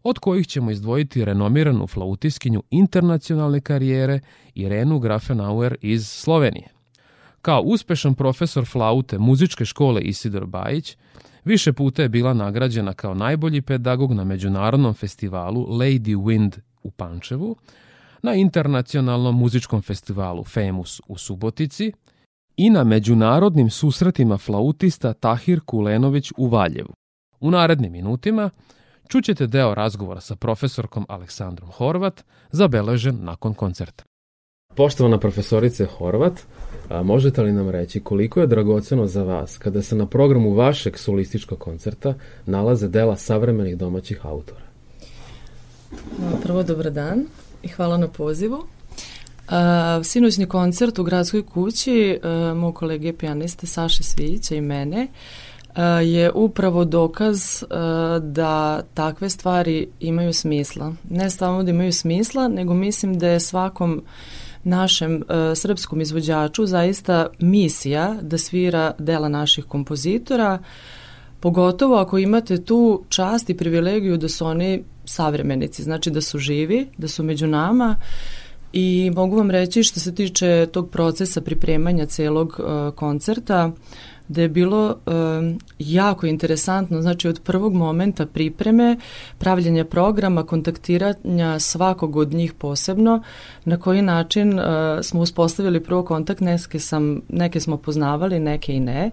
od 0.04 0.20
kojih 0.20 0.48
ćemo 0.48 0.72
izdvojiti 0.72 1.26
renomiranu 1.26 1.88
flautiskinju 1.88 2.64
internacionalne 2.70 3.62
karijere 3.62 4.20
Irenu 4.56 5.00
Grafenauer 5.00 5.76
iz 5.82 6.08
Slovenije. 6.08 6.68
Kao 7.42 7.62
uspešan 7.62 8.16
profesor 8.16 8.66
flaute 8.66 9.18
muzičke 9.18 9.66
škole 9.66 10.02
Isidor 10.02 10.46
Bajić, 10.46 10.98
više 11.44 11.74
puta 11.74 12.02
je 12.02 12.10
bila 12.10 12.34
nagrađena 12.34 12.94
kao 12.94 13.14
najbolji 13.14 13.62
pedagog 13.62 14.14
na 14.14 14.24
međunarodnom 14.24 14.94
festivalu 14.94 15.68
Lady 15.68 16.16
Wind 16.16 16.60
u 16.84 16.92
Pančevu, 16.92 17.56
na 18.22 18.34
internacionalnom 18.34 19.40
muzičkom 19.40 19.82
festivalu 19.82 20.44
Femus 20.44 21.02
u 21.08 21.18
Subotici 21.18 21.92
i 22.58 22.70
na 22.70 22.84
međunarodnim 22.84 23.70
susretima 23.70 24.38
flautista 24.38 25.14
Tahir 25.14 25.60
Kulenović 25.66 26.32
u 26.38 26.48
Valjevu. 26.48 26.94
U 27.40 27.52
narednim 27.52 27.92
minutima 27.92 28.50
čućete 29.08 29.48
deo 29.48 29.76
razgovora 29.76 30.22
sa 30.22 30.36
profesorkom 30.36 31.06
Aleksandrom 31.10 31.72
Horvat, 31.72 32.24
zabeležen 32.52 33.18
nakon 33.22 33.54
koncerta. 33.54 34.04
Poštovana 34.76 35.18
profesorice 35.18 35.86
Horvat, 35.86 36.34
a 36.90 37.04
možete 37.04 37.42
li 37.42 37.54
nam 37.54 37.70
reći 37.70 38.00
koliko 38.00 38.40
je 38.40 38.48
dragoceno 38.48 39.08
za 39.08 39.24
vas 39.24 39.58
kada 39.58 39.82
se 39.82 39.96
na 39.96 40.06
programu 40.06 40.54
vašeg 40.54 40.98
solističkog 40.98 41.60
koncerta 41.60 42.14
nalaze 42.46 42.88
dela 42.88 43.16
savremenih 43.16 43.78
domaćih 43.78 44.26
autora? 44.26 44.69
Prvo, 46.44 46.64
dobar 46.64 46.92
dan 46.92 47.26
i 47.64 47.68
hvala 47.68 47.98
na 47.98 48.08
pozivu. 48.08 48.56
Uh, 48.56 50.06
sinoćni 50.06 50.46
koncert 50.46 51.00
u 51.00 51.04
gradskoj 51.04 51.46
kući 51.46 52.20
uh, 52.24 52.58
mog 52.58 52.76
kolege 52.76 53.14
pijaniste 53.14 53.68
Saše 53.68 54.04
Svijića 54.04 54.56
i 54.56 54.62
mene 54.62 55.08
uh, 55.70 55.76
je 56.04 56.32
upravo 56.32 56.86
dokaz 56.86 57.64
uh, 57.64 57.70
da 58.24 58.82
takve 58.94 59.30
stvari 59.30 59.88
imaju 60.00 60.34
smisla. 60.34 60.94
Ne 61.10 61.30
samo 61.30 61.64
da 61.64 61.72
imaju 61.72 61.94
smisla, 61.94 62.48
nego 62.48 62.74
mislim 62.74 63.20
da 63.20 63.28
je 63.28 63.40
svakom 63.40 64.04
našem 64.64 65.16
uh, 65.16 65.22
srpskom 65.56 66.02
izvođaču 66.02 66.66
zaista 66.66 67.28
misija 67.40 68.16
da 68.22 68.38
svira 68.38 68.94
dela 68.98 69.30
naših 69.30 69.66
kompozitora, 69.66 70.60
pogotovo 71.40 71.96
ako 71.96 72.18
imate 72.18 72.64
tu 72.64 73.04
čast 73.10 73.50
i 73.50 73.58
privilegiju 73.58 74.18
da 74.18 74.30
su 74.30 74.46
oni 74.46 74.84
savremenici, 75.06 75.84
znači 75.84 76.12
da 76.12 76.22
su 76.22 76.40
živi, 76.40 76.88
da 76.98 77.08
su 77.08 77.24
među 77.24 77.48
nama 77.48 77.96
i 78.74 79.12
mogu 79.16 79.38
vam 79.38 79.52
reći 79.52 79.84
što 79.84 80.00
se 80.00 80.16
tiče 80.16 80.68
tog 80.72 80.90
procesa 80.90 81.42
pripremanja 81.42 82.06
celog 82.06 82.60
uh, 82.60 82.94
koncerta, 82.96 83.72
da 84.28 84.42
je 84.42 84.50
bilo 84.50 84.96
um, 85.06 85.60
jako 85.80 86.26
interesantno, 86.26 87.02
znači 87.02 87.28
od 87.28 87.42
prvog 87.44 87.74
momenta 87.74 88.26
pripreme, 88.26 88.98
pravljenja 89.38 89.86
programa, 89.86 90.44
kontaktiranja 90.44 91.60
svakog 91.60 92.16
od 92.16 92.34
njih 92.34 92.54
posebno, 92.54 93.24
na 93.66 93.78
koji 93.78 94.02
način 94.02 94.60
uh, 94.60 94.66
smo 95.02 95.22
uspostavili 95.22 95.84
prvo 95.84 96.04
kontakt, 96.06 96.42
neke, 96.42 96.80
sam, 96.80 97.22
neke 97.30 97.60
smo 97.60 97.78
poznavali, 97.78 98.40
neke 98.40 98.74
i 98.74 98.80
ne. 98.80 99.06
Um, 99.06 99.12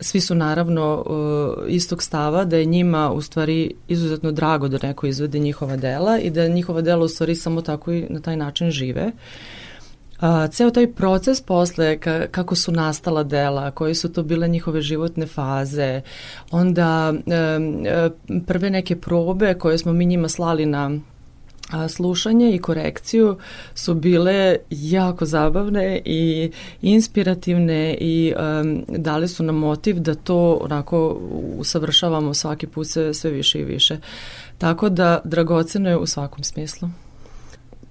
svi 0.00 0.20
su 0.20 0.34
naravno 0.34 1.04
uh, 1.06 1.64
istog 1.68 2.02
stava 2.02 2.44
da 2.44 2.56
je 2.56 2.64
njima 2.64 3.12
u 3.12 3.20
stvari 3.20 3.74
izuzetno 3.88 4.32
drago 4.32 4.68
da 4.68 4.78
neko 4.82 5.06
izvede 5.06 5.38
njihova 5.38 5.76
dela 5.76 6.18
i 6.18 6.30
da 6.30 6.48
njihova 6.48 6.80
dela 6.80 7.04
u 7.04 7.08
stvari 7.08 7.34
samo 7.34 7.62
tako 7.62 7.92
i 7.92 8.06
na 8.10 8.20
taj 8.20 8.36
način 8.36 8.70
žive. 8.70 9.12
A, 10.20 10.48
ceo 10.48 10.70
taj 10.70 10.92
proces 10.92 11.40
posle, 11.40 11.98
ka, 11.98 12.26
kako 12.30 12.54
su 12.54 12.72
nastala 12.72 13.22
dela, 13.22 13.70
koje 13.70 13.94
su 13.94 14.12
to 14.12 14.22
bile 14.22 14.48
njihove 14.48 14.82
životne 14.82 15.26
faze, 15.26 16.00
onda 16.50 17.14
e, 17.26 17.34
e, 17.34 18.10
prve 18.46 18.70
neke 18.70 18.96
probe 18.96 19.54
koje 19.54 19.78
smo 19.78 19.92
mi 19.92 20.06
njima 20.06 20.28
slali 20.28 20.66
na 20.66 20.90
slušanje 21.88 22.54
i 22.54 22.58
korekciju 22.58 23.36
su 23.74 23.94
bile 23.94 24.56
jako 24.70 25.24
zabavne 25.24 26.02
i 26.04 26.50
inspirativne 26.82 27.96
i 28.00 28.34
um, 28.36 28.84
dali 28.88 29.28
su 29.28 29.42
nam 29.42 29.56
motiv 29.56 29.98
da 29.98 30.14
to 30.14 30.58
onako 30.62 31.20
usavršavamo 31.58 32.34
svaki 32.34 32.66
put 32.66 32.86
sve, 32.86 33.14
sve 33.14 33.30
više 33.30 33.60
i 33.60 33.64
više. 33.64 33.98
Tako 34.58 34.88
da 34.88 35.20
dragoceno 35.24 35.88
je 35.90 35.96
u 35.96 36.06
svakom 36.06 36.44
smislu. 36.44 36.88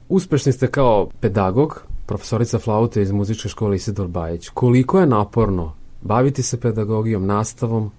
Uspešni 0.09 0.51
ste 0.51 0.67
kao 0.67 1.09
pedagog, 1.19 1.83
profesorica 2.05 2.59
flaute 2.59 3.01
iz 3.01 3.11
muzičke 3.11 3.49
škole 3.49 3.75
Isidor 3.75 4.07
Bajić. 4.07 4.49
Koliko 4.49 4.99
je 4.99 5.05
naporno 5.05 5.75
baviti 6.01 6.43
se 6.43 6.59
pedagogijom, 6.59 7.25
nastavom, 7.25 7.91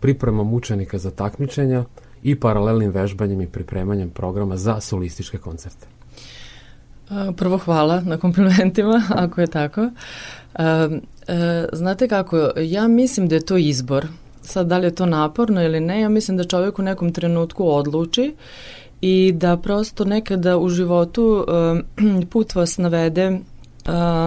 pripremom 0.00 0.54
učenika 0.54 0.98
za 0.98 1.10
takmičenja 1.10 1.84
i 2.22 2.34
paralelnim 2.40 2.90
vežbanjem 2.90 3.40
i 3.40 3.46
pripremanjem 3.46 4.10
programa 4.10 4.56
za 4.56 4.80
solističke 4.80 5.38
koncerte? 5.38 5.86
Prvo 7.36 7.58
hvala 7.58 8.00
na 8.00 8.16
komplimentima, 8.16 9.02
ako 9.24 9.40
je 9.40 9.46
tako. 9.46 9.90
Znate 11.72 12.08
kako, 12.08 12.50
ja 12.56 12.88
mislim 12.88 13.28
da 13.28 13.34
je 13.34 13.46
to 13.46 13.56
izbor. 13.56 14.06
Sad, 14.42 14.66
da 14.66 14.78
li 14.78 14.86
je 14.86 14.94
to 14.94 15.06
naporno 15.06 15.62
ili 15.62 15.80
ne, 15.80 16.00
ja 16.00 16.08
mislim 16.08 16.36
da 16.36 16.44
čovjek 16.44 16.78
u 16.78 16.82
nekom 16.82 17.12
trenutku 17.12 17.68
odluči 17.68 18.34
i 19.00 19.32
da 19.36 19.56
prosto 19.56 20.04
nekada 20.04 20.58
u 20.58 20.68
životu 20.68 21.46
put 22.30 22.54
vas 22.54 22.78
navede 22.78 23.38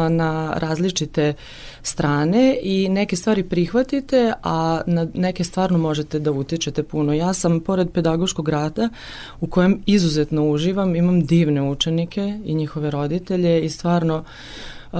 na 0.09 0.53
različite 0.55 1.33
strane 1.81 2.57
i 2.61 2.89
neke 2.89 3.15
stvari 3.15 3.43
prihvatite, 3.43 4.33
a 4.43 4.81
na 4.85 5.07
neke 5.13 5.43
stvarno 5.43 5.77
možete 5.77 6.19
da 6.19 6.31
utičete 6.31 6.83
puno. 6.83 7.13
Ja 7.13 7.33
sam, 7.33 7.59
pored 7.59 7.91
pedagoškog 7.91 8.49
rada, 8.49 8.89
u 9.41 9.47
kojem 9.47 9.81
izuzetno 9.85 10.49
uživam, 10.49 10.95
imam 10.95 11.25
divne 11.25 11.61
učenike 11.61 12.39
i 12.45 12.53
njihove 12.53 12.91
roditelje 12.91 13.65
i 13.65 13.69
stvarno 13.69 14.23
uh, 14.91 14.99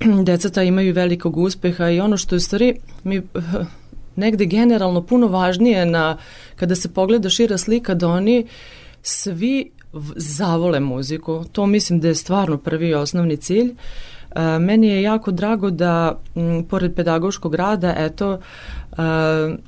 decata 0.24 0.62
imaju 0.62 0.94
velikog 0.94 1.36
uspeha 1.36 1.90
i 1.90 2.00
ono 2.00 2.16
što 2.16 2.34
je 2.34 2.40
stvari 2.40 2.74
mi 3.04 3.22
negde 4.16 4.46
generalno 4.46 5.02
puno 5.02 5.26
važnije 5.26 5.86
na 5.86 6.16
kada 6.56 6.74
se 6.74 6.88
pogleda 6.88 7.30
šira 7.30 7.58
slika 7.58 7.94
da 7.94 8.08
oni 8.08 8.46
svi 9.02 9.70
zavole 10.16 10.80
muziku. 10.80 11.44
To 11.52 11.66
mislim 11.66 12.00
da 12.00 12.08
je 12.08 12.14
stvarno 12.14 12.58
prvi 12.58 12.88
i 12.88 12.94
osnovni 12.94 13.36
cilj. 13.36 13.74
E, 14.36 14.58
meni 14.58 14.88
je 14.88 15.02
jako 15.02 15.30
drago 15.30 15.70
da 15.70 16.20
m, 16.34 16.64
pored 16.64 16.94
pedagoškog 16.94 17.54
rada, 17.54 17.94
eto, 17.98 18.38
e, 18.92 19.02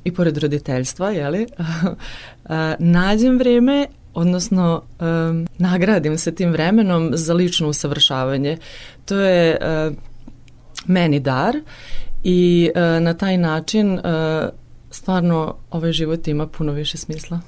i 0.03 0.13
pored 0.13 0.37
roditeljstva, 0.37 1.09
jeli, 1.09 1.41
e, 2.49 2.75
nađem 2.79 3.37
vreme 3.37 3.87
odnosno 4.13 4.81
e, 4.99 5.03
nagradim 5.57 6.17
se 6.17 6.35
tim 6.35 6.51
vremenom 6.51 7.11
za 7.13 7.33
lično 7.33 7.67
usavršavanje. 7.67 8.57
To 9.05 9.19
je 9.19 9.57
e, 9.61 9.91
meni 10.85 11.19
dar 11.19 11.55
i 12.23 12.71
e, 12.75 12.99
na 12.99 13.13
taj 13.13 13.37
način 13.37 13.99
e, 13.99 14.01
stvarno 14.91 15.55
ovaj 15.71 15.91
život 15.91 16.27
ima 16.27 16.47
puno 16.47 16.71
više 16.71 16.97
smisla. 16.97 17.39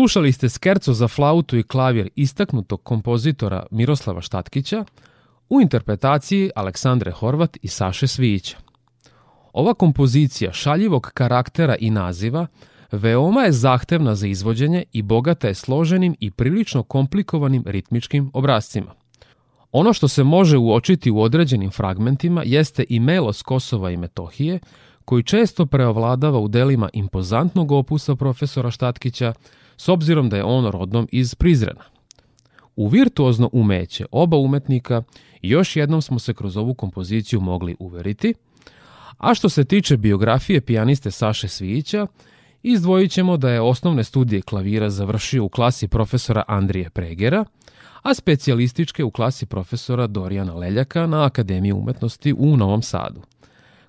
Slušali 0.00 0.32
ste 0.32 0.48
skerco 0.48 0.92
za 0.92 1.08
flautu 1.08 1.56
i 1.56 1.62
klavir 1.62 2.08
istaknutog 2.16 2.82
kompozitora 2.82 3.66
Miroslava 3.70 4.20
Štatkića 4.20 4.84
u 5.48 5.60
interpretaciji 5.60 6.50
Aleksandre 6.54 7.10
Horvat 7.10 7.56
i 7.62 7.68
Saše 7.68 8.06
Svijića. 8.06 8.56
Ova 9.52 9.74
kompozicija 9.74 10.52
šaljivog 10.52 11.10
karaktera 11.14 11.76
i 11.80 11.90
naziva 11.90 12.46
veoma 12.92 13.42
je 13.42 13.52
zahtevna 13.52 14.14
za 14.14 14.26
izvođenje 14.26 14.84
i 14.92 15.02
bogata 15.02 15.48
je 15.48 15.54
složenim 15.54 16.16
i 16.20 16.30
prilično 16.30 16.82
komplikovanim 16.82 17.62
ritmičkim 17.66 18.30
obrazcima. 18.34 18.94
Ono 19.72 19.92
što 19.92 20.08
se 20.08 20.24
može 20.24 20.58
uočiti 20.58 21.10
u 21.10 21.20
određenim 21.20 21.70
fragmentima 21.70 22.42
jeste 22.46 22.84
i 22.88 23.00
melos 23.00 23.42
Kosova 23.42 23.90
i 23.90 23.96
Metohije, 23.96 24.58
koji 25.04 25.22
često 25.22 25.66
preovladava 25.66 26.38
u 26.38 26.48
delima 26.48 26.88
impozantnog 26.92 27.72
opusa 27.72 28.16
profesora 28.16 28.70
Štatkića, 28.70 29.32
s 29.80 29.88
obzirom 29.88 30.28
da 30.28 30.36
je 30.36 30.44
on 30.44 30.66
rodnom 30.70 31.08
iz 31.12 31.34
Prizrena. 31.34 31.84
U 32.76 32.88
virtuozno 32.88 33.50
umeće 33.52 34.06
oba 34.10 34.36
umetnika 34.36 35.02
još 35.42 35.76
jednom 35.76 36.02
smo 36.02 36.18
se 36.18 36.34
kroz 36.34 36.56
ovu 36.56 36.74
kompoziciju 36.74 37.40
mogli 37.40 37.76
uveriti, 37.78 38.34
a 39.18 39.34
što 39.34 39.48
se 39.48 39.64
tiče 39.64 39.96
biografije 39.96 40.60
pijaniste 40.60 41.10
Saše 41.10 41.48
Svijića, 41.48 42.06
izdvojit 42.62 43.10
ćemo 43.10 43.36
da 43.36 43.50
je 43.50 43.60
osnovne 43.60 44.04
studije 44.04 44.42
klavira 44.42 44.90
završio 44.90 45.44
u 45.44 45.48
klasi 45.48 45.88
profesora 45.88 46.42
Andrije 46.48 46.90
Pregera, 46.90 47.44
a 48.02 48.14
specijalističke 48.14 49.04
u 49.04 49.10
klasi 49.10 49.46
profesora 49.46 50.06
Dorijana 50.06 50.54
Leljaka 50.54 51.06
na 51.06 51.24
Akademiji 51.24 51.72
umetnosti 51.72 52.34
u 52.38 52.56
Novom 52.56 52.82
Sadu. 52.82 53.20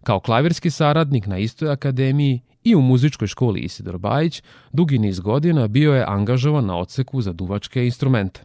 Kao 0.04 0.20
klavirski 0.20 0.70
saradnik 0.70 1.26
na 1.26 1.38
istoj 1.38 1.72
akademiji 1.72 2.42
i 2.64 2.76
u 2.76 2.82
muzičkoj 2.82 3.28
školi 3.28 3.60
Isidor 3.60 3.98
Bajić 3.98 4.44
dugi 4.72 5.00
niz 5.00 5.20
godina 5.20 5.68
bio 5.68 5.94
je 5.94 6.06
angažovan 6.08 6.66
na 6.66 6.78
odseku 6.78 7.22
za 7.22 7.34
duvačke 7.34 7.86
instrumente. 7.86 8.42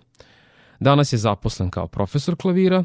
Danas 0.81 1.13
je 1.13 1.19
zaposlen 1.19 1.71
kao 1.71 1.87
profesor 1.87 2.37
klavira, 2.37 2.85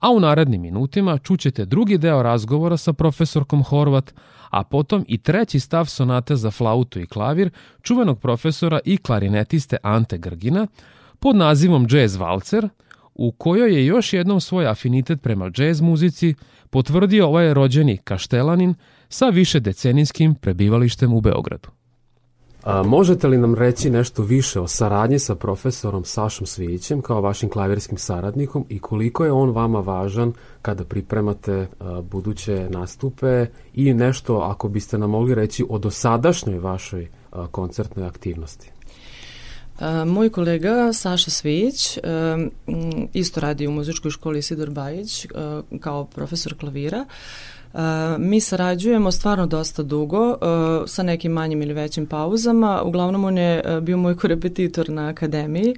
a 0.00 0.10
u 0.10 0.20
narednim 0.20 0.62
minutima 0.62 1.18
čućete 1.18 1.64
drugi 1.64 1.98
deo 1.98 2.22
razgovora 2.22 2.76
sa 2.76 2.92
profesorkom 2.92 3.62
Horvat, 3.62 4.14
a 4.50 4.64
potom 4.64 5.04
i 5.08 5.18
treći 5.18 5.60
stav 5.60 5.86
sonate 5.86 6.36
za 6.36 6.50
flautu 6.50 7.00
i 7.00 7.06
klavir 7.06 7.50
čuvenog 7.82 8.20
profesora 8.20 8.80
i 8.84 8.96
klarinetiste 8.96 9.76
Ante 9.82 10.18
Grgina 10.18 10.66
pod 11.18 11.36
nazivom 11.36 11.86
Jazz 11.90 12.16
Valcer, 12.16 12.68
u 13.14 13.32
kojoj 13.32 13.74
je 13.74 13.86
još 13.86 14.12
jednom 14.12 14.40
svoj 14.40 14.66
afinitet 14.66 15.22
prema 15.22 15.50
džez 15.50 15.80
muzici 15.80 16.34
potvrdio 16.70 17.26
ovaj 17.26 17.54
rođeni 17.54 17.96
kaštelanin 17.96 18.74
sa 19.14 19.28
više 19.28 19.60
decenijskim 19.60 20.34
prebivalištem 20.34 21.12
u 21.14 21.20
Beogradu. 21.20 21.68
A, 22.62 22.82
možete 22.82 23.28
li 23.28 23.38
nam 23.38 23.54
reći 23.54 23.90
nešto 23.90 24.22
više 24.22 24.60
o 24.60 24.68
saradnji 24.68 25.18
sa 25.18 25.34
profesorom 25.34 26.04
Sašom 26.04 26.46
Svijićem 26.46 27.02
kao 27.02 27.20
vašim 27.20 27.48
klavirskim 27.48 27.98
saradnikom 27.98 28.66
i 28.68 28.78
koliko 28.78 29.24
je 29.24 29.32
on 29.32 29.50
vama 29.50 29.80
važan 29.80 30.32
kada 30.62 30.84
pripremate 30.84 31.66
a, 31.80 32.00
buduće 32.00 32.68
nastupe 32.70 33.46
i 33.74 33.94
nešto 33.94 34.36
ako 34.36 34.68
biste 34.68 34.98
nam 34.98 35.10
mogli 35.10 35.34
reći 35.34 35.64
o 35.68 35.78
dosadašnjoj 35.78 36.58
vašoj 36.58 37.08
a, 37.32 37.46
koncertnoj 37.46 38.06
aktivnosti? 38.06 38.70
Moj 40.06 40.30
kolega 40.30 40.92
Saša 40.92 41.30
Svijić 41.30 41.98
isto 43.12 43.40
radi 43.40 43.66
u 43.66 43.70
muzičkoj 43.70 44.10
školi 44.10 44.42
Sidor 44.42 44.70
Bajić 44.70 45.26
kao 45.80 46.04
profesor 46.04 46.54
klavira. 46.58 47.04
Mi 48.18 48.40
sarađujemo 48.40 49.10
stvarno 49.10 49.46
dosta 49.46 49.82
dugo 49.82 50.36
sa 50.86 51.02
nekim 51.02 51.32
manjim 51.32 51.62
ili 51.62 51.74
većim 51.74 52.06
pauzama. 52.06 52.82
Uglavnom 52.82 53.24
on 53.24 53.38
je 53.38 53.80
bio 53.80 53.96
moj 53.96 54.16
korepetitor 54.20 54.90
na 54.90 55.08
akademiji 55.08 55.74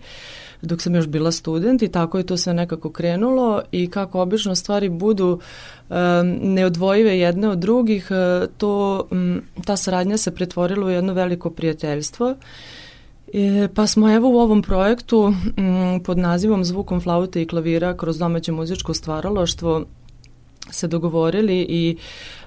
dok 0.62 0.82
sam 0.82 0.94
još 0.94 1.06
bila 1.06 1.32
student 1.32 1.82
i 1.82 1.88
tako 1.88 2.18
je 2.18 2.26
to 2.26 2.36
sve 2.36 2.54
nekako 2.54 2.90
krenulo 2.90 3.62
i 3.72 3.90
kako 3.90 4.20
obično 4.20 4.54
stvari 4.54 4.88
budu 4.88 5.40
neodvojive 6.42 7.18
jedne 7.18 7.48
od 7.48 7.58
drugih, 7.58 8.08
to, 8.58 9.06
ta 9.64 9.76
saradnja 9.76 10.16
se 10.16 10.34
pretvorila 10.34 10.86
u 10.86 10.90
jedno 10.90 11.12
veliko 11.12 11.50
prijateljstvo. 11.50 12.34
E, 13.34 13.68
pa 13.74 13.86
smo 13.86 14.14
evo 14.14 14.28
u 14.30 14.38
ovom 14.38 14.62
projektu 14.62 15.32
m, 15.56 16.00
pod 16.04 16.18
nazivom 16.18 16.64
Zvukom 16.64 17.00
flaute 17.00 17.42
i 17.42 17.46
klavira 17.46 17.96
kroz 17.96 18.18
domaće 18.18 18.52
muzičko 18.52 18.94
stvaralaštvo 18.94 19.84
se 20.70 20.86
dogovorili 20.88 21.66
i 21.68 21.96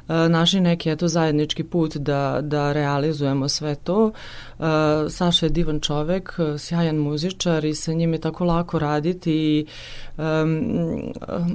e, 0.08 0.30
našli 0.30 0.62
neki 0.62 0.90
eto 0.90 1.08
zajednički 1.08 1.64
put 1.64 1.98
da, 1.98 2.40
da 2.42 2.74
realizujemo 2.74 3.50
sve 3.50 3.76
to. 3.76 4.12
E, 4.12 4.64
Saša 5.10 5.46
je 5.46 5.50
divan 5.50 5.80
čovek, 5.80 6.34
sjajan 6.58 6.96
muzičar 6.96 7.66
i 7.66 7.76
sa 7.76 7.94
njim 7.94 8.14
je 8.14 8.22
tako 8.22 8.46
lako 8.46 8.80
raditi 8.80 9.34
i 9.34 9.66
e, 10.18 10.22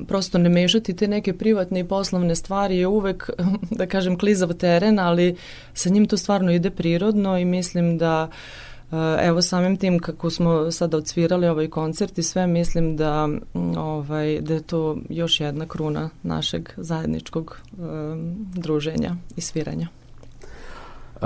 prosto 0.08 0.38
ne 0.38 0.48
mešati 0.48 0.96
te 0.96 1.08
neke 1.08 1.32
privatne 1.32 1.80
i 1.80 1.88
poslovne 1.88 2.34
stvari 2.34 2.78
je 2.78 2.86
uvek, 2.86 3.30
da 3.78 3.86
kažem, 3.86 4.18
klizav 4.18 4.52
teren, 4.52 4.98
ali 4.98 5.36
sa 5.74 5.90
njim 5.90 6.06
to 6.06 6.16
stvarno 6.16 6.52
ide 6.52 6.70
prirodno 6.70 7.38
i 7.38 7.44
mislim 7.44 7.98
da 7.98 8.28
Evo 9.20 9.42
samim 9.42 9.76
tim 9.76 9.98
kako 9.98 10.30
smo 10.30 10.70
sada 10.70 10.96
odsvirali 10.96 11.48
ovaj 11.48 11.70
koncert 11.70 12.18
i 12.18 12.22
sve 12.22 12.46
mislim 12.46 12.96
da 12.96 13.28
ovaj 13.76 14.40
da 14.40 14.54
je 14.54 14.62
to 14.62 14.96
još 15.08 15.40
jedna 15.40 15.66
kruna 15.66 16.10
našeg 16.22 16.68
zajedničkog 16.76 17.60
um, 17.78 18.36
druženja 18.54 19.16
i 19.36 19.40
sviranja. 19.40 19.88
Uh, 21.14 21.20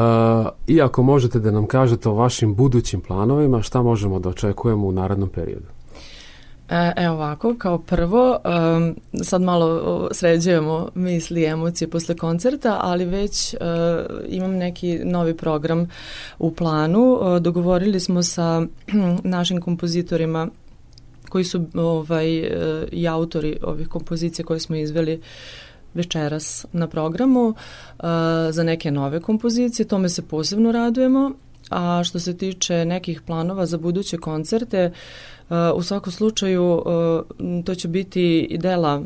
iako 0.67 1.03
možete 1.03 1.39
da 1.39 1.51
nam 1.51 1.67
kažete 1.67 2.09
o 2.09 2.15
vašim 2.15 2.55
budućim 2.55 3.01
planovima, 3.01 3.63
šta 3.63 3.83
možemo 3.83 4.19
da 4.19 4.29
očekujemo 4.29 4.87
u 4.87 4.93
narednom 4.93 5.29
periodu? 5.29 5.78
E, 6.69 6.93
evo 6.97 7.15
ovako, 7.15 7.55
kao 7.59 7.79
prvo, 7.79 8.39
sad 9.23 9.43
malo 9.43 10.09
sređujemo 10.13 10.89
misli 10.95 11.41
i 11.41 11.47
emocije 11.47 11.91
posle 11.91 12.17
koncerta, 12.17 12.79
ali 12.81 13.05
već 13.05 13.55
uh, 13.55 13.61
imam 14.29 14.51
neki 14.51 14.99
novi 15.05 15.37
program 15.37 15.89
u 16.39 16.55
planu. 16.55 17.13
Uh, 17.13 17.39
dogovorili 17.39 18.01
smo 18.01 18.23
sa 18.23 18.63
našim 19.25 19.61
kompozitorima 19.61 20.49
koji 21.29 21.45
su 21.45 21.67
ovaj, 21.75 22.41
uh, 22.41 22.49
i 22.93 23.09
autori 23.09 23.59
ovih 23.63 23.89
kompozicija 23.89 24.45
koje 24.45 24.61
smo 24.61 24.77
izveli 24.77 25.21
večeras 25.95 26.67
na 26.73 26.87
programu 26.87 27.49
uh, 27.49 27.55
za 28.51 28.63
neke 28.63 28.91
nove 28.91 29.21
kompozicije, 29.21 29.87
tome 29.87 30.09
se 30.09 30.23
posebno 30.23 30.73
radujemo. 30.73 31.33
A 31.71 32.03
što 32.05 32.19
se 32.19 32.37
tiče 32.37 32.85
nekih 32.85 33.21
planova 33.23 33.67
za 33.67 33.79
buduće 33.79 34.19
koncerte, 34.19 34.93
u 35.75 35.83
svakom 35.83 36.13
slučaju 36.13 36.83
to 37.65 37.75
će 37.75 37.89
biti 37.89 38.57
dela 38.61 39.03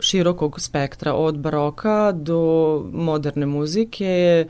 širokog 0.00 0.60
spektra 0.60 1.14
od 1.14 1.38
baroka 1.38 2.12
do 2.12 2.82
moderne 2.92 3.46
muzike, 3.46 4.46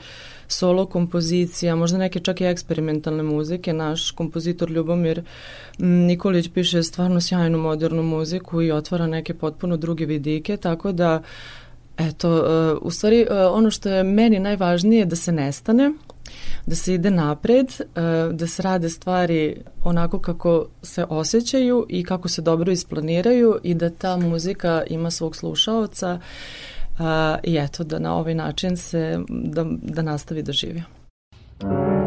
solo 0.49 0.87
kompozicija, 0.87 1.77
možda 1.77 1.99
neke 1.99 2.21
čak 2.21 2.41
i 2.41 2.45
eksperimentalne 2.45 3.23
muzike. 3.23 3.73
Naš 3.73 4.11
kompozitor 4.11 4.71
Ljubomir 4.71 5.23
Nikolić 5.79 6.49
piše 6.49 6.83
stvarno 6.83 7.21
sjajnu 7.21 7.59
modernu 7.59 8.03
muziku 8.03 8.63
i 8.63 8.73
otvara 8.73 9.07
neke 9.07 9.35
potpuno 9.35 9.77
druge 9.77 10.07
vidike, 10.07 10.57
tako 10.57 10.93
da 10.93 11.23
eto, 11.99 12.45
u 12.83 12.91
stvari 12.91 13.27
ono 13.51 13.71
što 13.71 13.89
je 13.89 14.03
meni 14.03 14.39
najvažnije 14.39 14.99
je 14.99 15.07
da 15.07 15.17
se 15.17 15.33
nestane, 15.33 15.93
da 16.67 16.75
se 16.75 16.95
ide 16.95 17.11
napred, 17.11 17.67
e, 17.81 17.85
da 18.33 18.47
se 18.47 18.63
rade 18.63 18.91
stvari 18.91 19.57
onako 19.85 20.19
kako 20.19 20.67
se 20.83 21.05
osjećaju 21.09 21.87
i 21.89 22.05
kako 22.05 22.29
se 22.29 22.43
dobro 22.43 22.73
isplaniraju 22.73 23.59
i 23.63 23.75
da 23.75 23.91
ta 23.91 24.17
muzika 24.17 24.83
ima 24.87 25.11
svog 25.11 25.37
slušaoca 25.37 26.21
i 27.43 27.57
eto 27.57 27.85
da 27.85 27.99
na 27.99 28.17
ovaj 28.17 28.35
način 28.35 28.77
se 28.77 29.19
da, 29.29 29.65
da 29.83 30.03
nastavi 30.03 30.43
da 30.43 30.53
živi. 30.53 30.83
Bio 31.61 31.69
je 31.69 32.04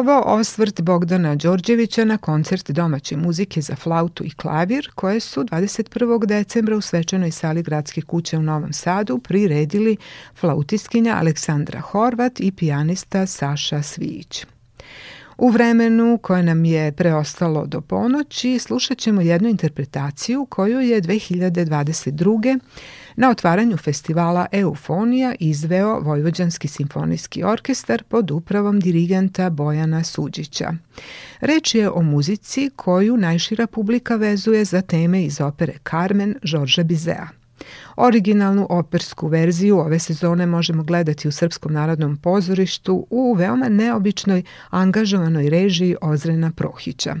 ovo 0.00 0.22
osvrt 0.26 0.80
Bogdana 0.80 1.34
Đorđevića 1.34 2.04
na 2.04 2.18
koncert 2.18 2.70
domaće 2.70 3.16
muzike 3.16 3.60
za 3.60 3.76
flautu 3.76 4.24
i 4.24 4.30
klavir 4.30 4.90
koje 4.94 5.20
su 5.20 5.44
21. 5.44 6.26
decembra 6.26 6.76
u 6.76 6.80
svečanoj 6.80 7.30
sali 7.30 7.62
Gradske 7.62 8.02
kuće 8.02 8.38
u 8.38 8.42
Novom 8.42 8.72
Sadu 8.72 9.18
priredili 9.18 9.96
flautiskinja 10.36 11.16
Aleksandra 11.16 11.80
Horvat 11.80 12.40
i 12.40 12.52
pijanista 12.52 13.26
Saša 13.26 13.82
Svijić. 13.82 14.46
U 15.38 15.48
vremenu 15.48 16.18
koje 16.22 16.42
nam 16.42 16.64
je 16.64 16.92
preostalo 16.92 17.66
do 17.66 17.80
ponoći 17.80 18.58
slušat 18.58 18.98
ćemo 18.98 19.20
jednu 19.20 19.48
interpretaciju 19.48 20.46
koju 20.46 20.80
je 20.80 21.02
2022 21.02 22.58
na 23.20 23.30
otvaranju 23.30 23.76
festivala 23.76 24.46
Eufonija 24.52 25.34
izveo 25.40 26.00
Vojvođanski 26.00 26.68
simfonijski 26.68 27.44
orkestar 27.44 28.02
pod 28.02 28.30
upravom 28.30 28.80
dirigenta 28.80 29.50
Bojana 29.50 30.04
Suđića. 30.04 30.72
Reč 31.40 31.74
je 31.74 31.90
o 31.90 32.02
muzici 32.02 32.70
koju 32.76 33.16
najšira 33.16 33.66
publika 33.66 34.16
vezuje 34.16 34.64
za 34.64 34.80
teme 34.82 35.24
iz 35.24 35.40
opere 35.40 35.72
Carmen 35.90 36.34
Žorža 36.42 36.82
Bizea. 36.82 37.28
Originalnu 37.96 38.66
opersku 38.70 39.28
verziju 39.28 39.78
ove 39.78 39.98
sezone 39.98 40.46
možemo 40.46 40.82
gledati 40.82 41.28
u 41.28 41.32
Srpskom 41.32 41.72
narodnom 41.72 42.16
pozorištu 42.16 43.06
u 43.10 43.34
veoma 43.34 43.68
neobičnoj 43.68 44.42
angažovanoj 44.70 45.50
režiji 45.50 45.96
Ozrena 46.00 46.52
Prohića. 46.56 47.16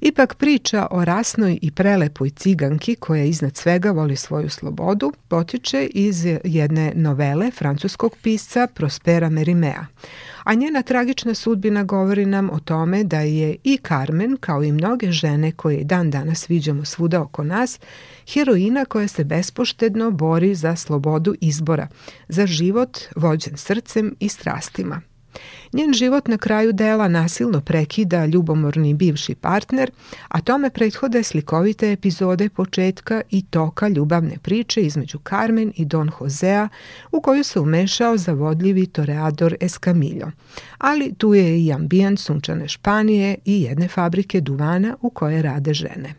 Ipak 0.00 0.34
priča 0.34 0.86
o 0.90 1.04
rasnoj 1.04 1.58
i 1.62 1.70
prelepoj 1.70 2.30
ciganki 2.30 2.94
koja 2.94 3.24
iznad 3.24 3.56
svega 3.56 3.90
voli 3.90 4.16
svoju 4.16 4.50
slobodu 4.50 5.12
potiče 5.28 5.86
iz 5.86 6.24
jedne 6.44 6.92
novele 6.94 7.50
francuskog 7.50 8.16
pisca 8.22 8.66
Prospera 8.74 9.28
Merimea. 9.28 9.86
A 10.44 10.54
njena 10.54 10.82
tragična 10.82 11.34
sudbina 11.34 11.84
govori 11.84 12.26
nam 12.26 12.50
o 12.50 12.60
tome 12.60 13.04
da 13.04 13.20
je 13.20 13.56
i 13.64 13.78
Carmen, 13.88 14.36
kao 14.40 14.64
i 14.64 14.72
mnoge 14.72 15.12
žene 15.12 15.52
koje 15.52 15.84
dan 15.84 16.10
danas 16.10 16.50
viđamo 16.50 16.84
svuda 16.84 17.20
oko 17.20 17.44
nas, 17.44 17.80
heroina 18.32 18.84
koja 18.84 19.08
se 19.08 19.24
bespoštedno 19.24 20.10
bori 20.10 20.54
za 20.54 20.76
slobodu 20.76 21.34
izbora, 21.40 21.88
za 22.28 22.46
život 22.46 22.98
vođen 23.16 23.56
srcem 23.56 24.14
i 24.20 24.28
strastima. 24.28 25.00
Njen 25.72 25.92
život 25.92 26.28
na 26.28 26.38
kraju 26.38 26.72
dela 26.72 27.08
nasilno 27.08 27.60
prekida 27.60 28.26
ljubomorni 28.26 28.94
bivši 28.94 29.34
partner, 29.34 29.90
a 30.28 30.40
tome 30.40 30.70
prethode 30.70 31.22
slikovite 31.22 31.92
epizode 31.92 32.48
početka 32.48 33.22
i 33.30 33.42
toka 33.42 33.88
ljubavne 33.88 34.38
priče 34.42 34.80
između 34.80 35.18
Carmen 35.28 35.72
i 35.76 35.84
Don 35.84 36.10
Josea 36.20 36.68
u 37.12 37.20
koju 37.20 37.44
se 37.44 37.60
umešao 37.60 38.16
zavodljivi 38.16 38.86
toreador 38.86 39.56
Escamillo. 39.60 40.30
Ali 40.78 41.14
tu 41.14 41.34
je 41.34 41.64
i 41.64 41.72
ambijent 41.72 42.20
sunčane 42.20 42.68
Španije 42.68 43.36
i 43.44 43.62
jedne 43.62 43.88
fabrike 43.88 44.40
duvana 44.40 44.96
u 45.00 45.10
koje 45.10 45.42
rade 45.42 45.74
žene. 45.74 46.14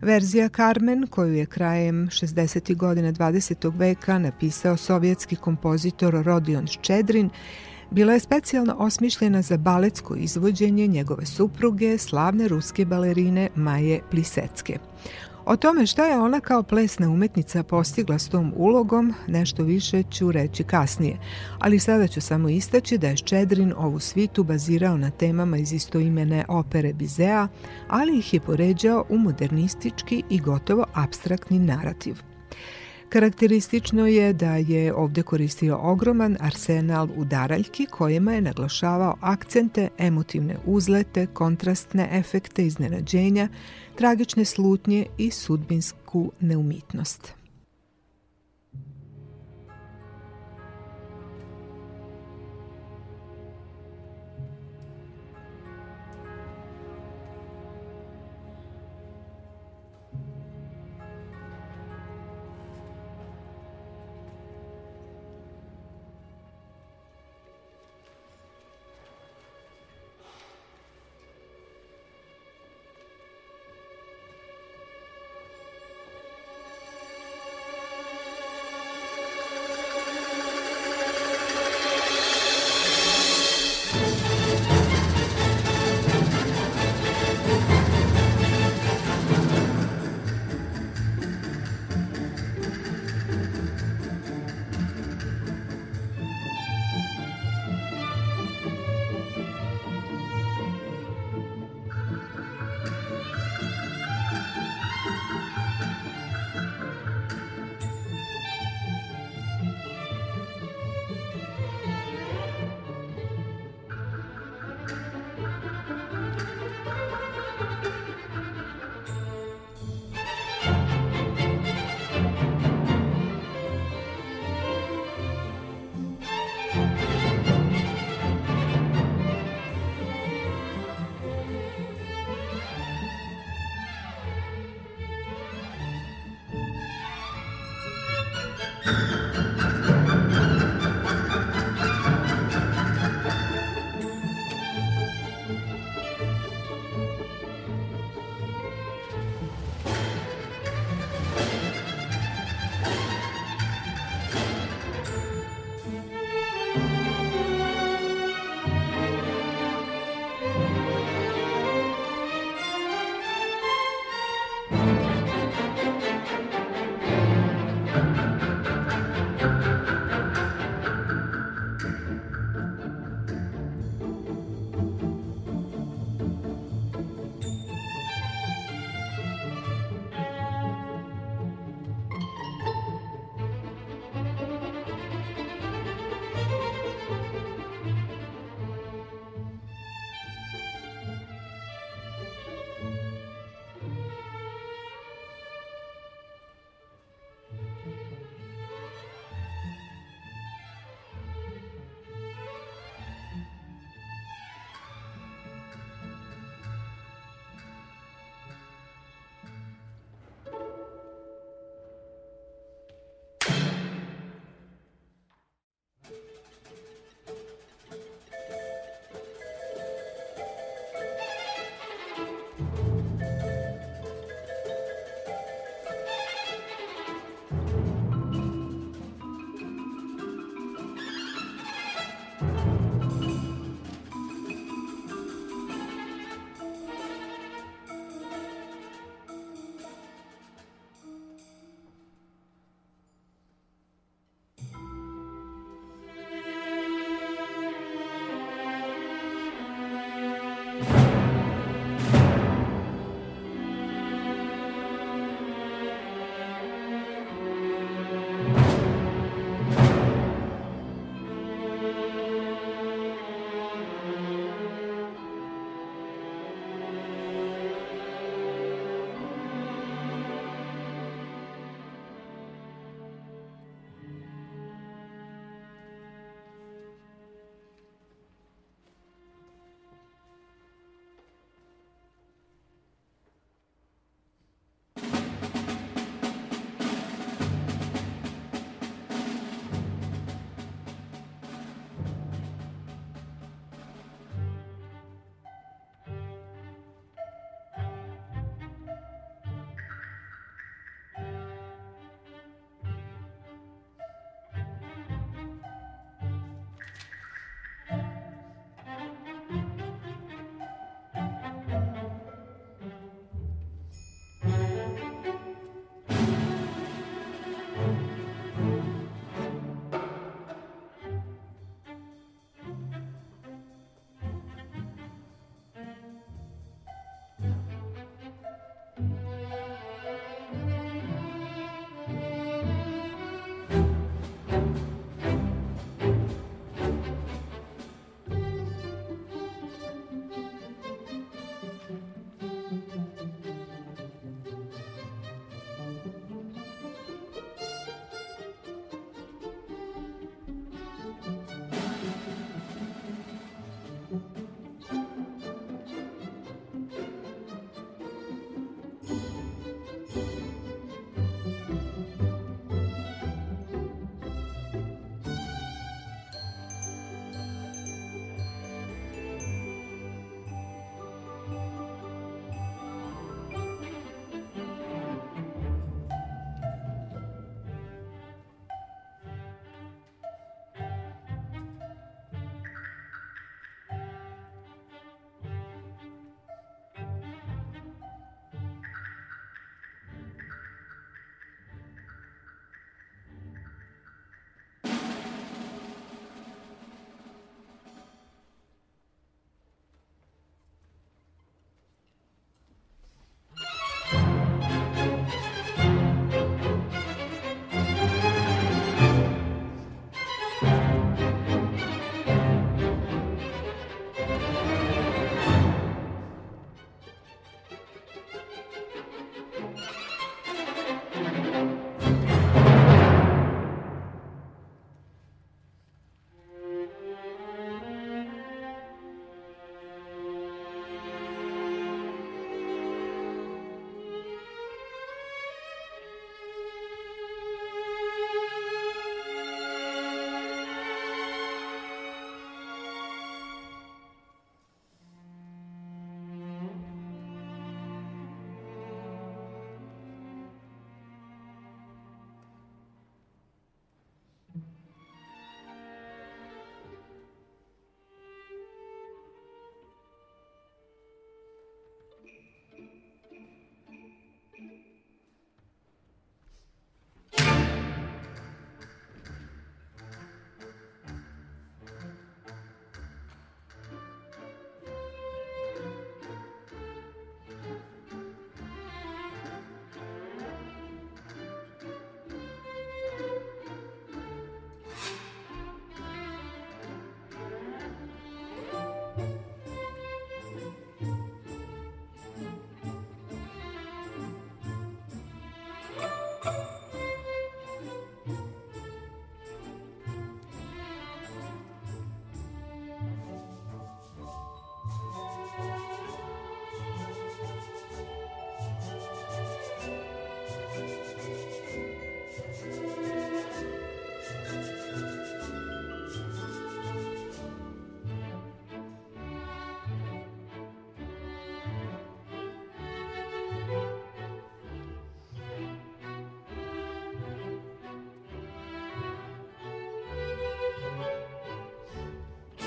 Verzija 0.00 0.48
Carmen, 0.48 1.06
koju 1.06 1.34
je 1.34 1.46
krajem 1.46 2.08
60. 2.08 2.76
godina 2.76 3.12
20. 3.12 3.72
veka 3.78 4.18
napisao 4.18 4.76
sovjetski 4.76 5.36
kompozitor 5.36 6.14
Rodion 6.24 6.66
Ščedrin, 6.66 7.30
bila 7.90 8.12
je 8.12 8.20
specijalno 8.20 8.74
osmišljena 8.78 9.42
za 9.42 9.56
baletsko 9.56 10.14
izvođenje 10.14 10.86
njegove 10.86 11.26
supruge, 11.26 11.98
slavne 11.98 12.48
ruske 12.48 12.84
balerine 12.84 13.48
Maje 13.54 14.00
Plisecke. 14.10 14.78
O 15.44 15.56
tome 15.56 15.86
šta 15.86 16.06
je 16.06 16.18
ona 16.18 16.40
kao 16.40 16.62
plesna 16.62 17.10
umetnica 17.10 17.62
postigla 17.62 18.18
s 18.18 18.28
tom 18.28 18.52
ulogom, 18.56 19.14
nešto 19.26 19.62
više 19.62 20.02
ću 20.02 20.32
reći 20.32 20.64
kasnije, 20.64 21.18
ali 21.58 21.78
sada 21.78 22.06
ću 22.06 22.20
samo 22.20 22.48
istaći 22.48 22.98
da 22.98 23.08
je 23.08 23.16
Ščedrin 23.16 23.72
ovu 23.76 24.00
svitu 24.00 24.44
bazirao 24.44 24.96
na 24.96 25.10
temama 25.10 25.58
iz 25.58 25.72
istoimene 25.72 26.44
opere 26.48 26.92
Bizea, 26.92 27.48
ali 27.88 28.18
ih 28.18 28.34
je 28.34 28.40
poređao 28.40 29.04
u 29.08 29.18
modernistički 29.18 30.22
i 30.30 30.40
gotovo 30.40 30.84
abstraktni 30.94 31.58
narativ– 31.58 32.22
Karakteristično 33.10 34.06
je 34.06 34.32
da 34.32 34.56
je 34.56 34.94
ovde 34.94 35.22
koristio 35.22 35.78
ogroman 35.82 36.36
arsenal 36.40 37.08
udaraljki 37.16 37.86
kojima 37.86 38.32
je 38.32 38.40
naglašavao 38.40 39.16
akcente, 39.20 39.88
emotivne 39.98 40.56
uzlete, 40.66 41.26
kontrastne 41.26 42.08
efekte 42.12 42.66
iznenađenja, 42.66 43.48
tragične 43.94 44.44
slutnje 44.44 45.06
i 45.18 45.30
sudbinsku 45.30 46.32
neumitnost. 46.40 47.39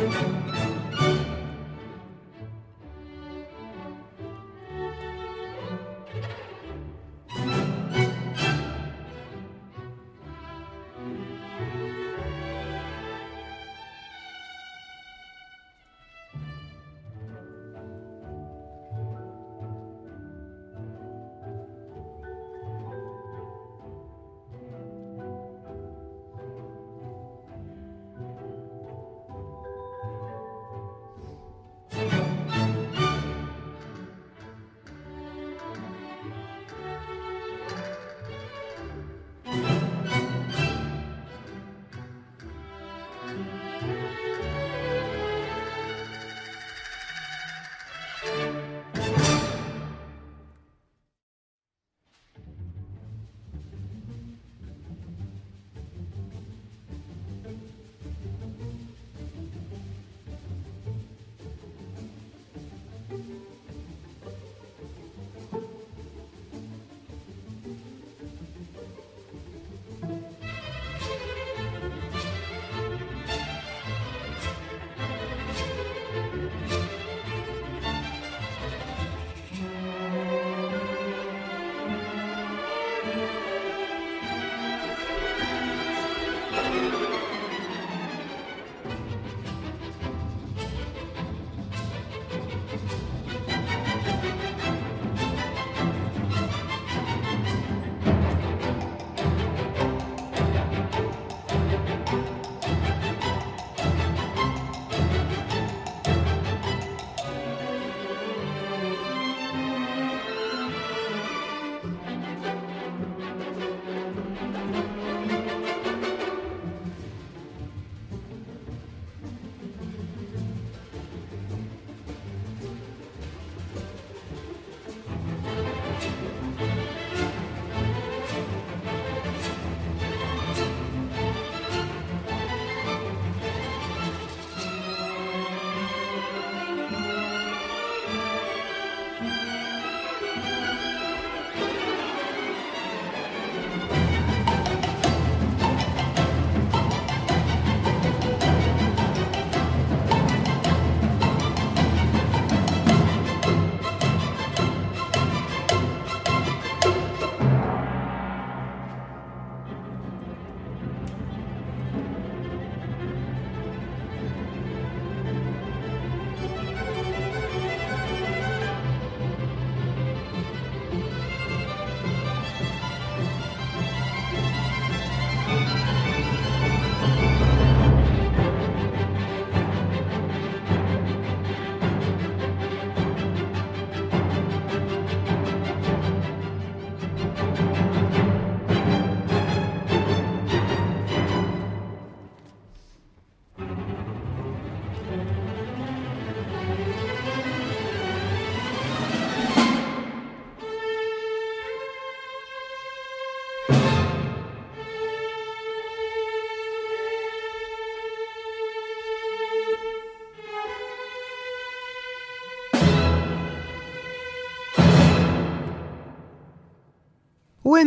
U 0.03 0.43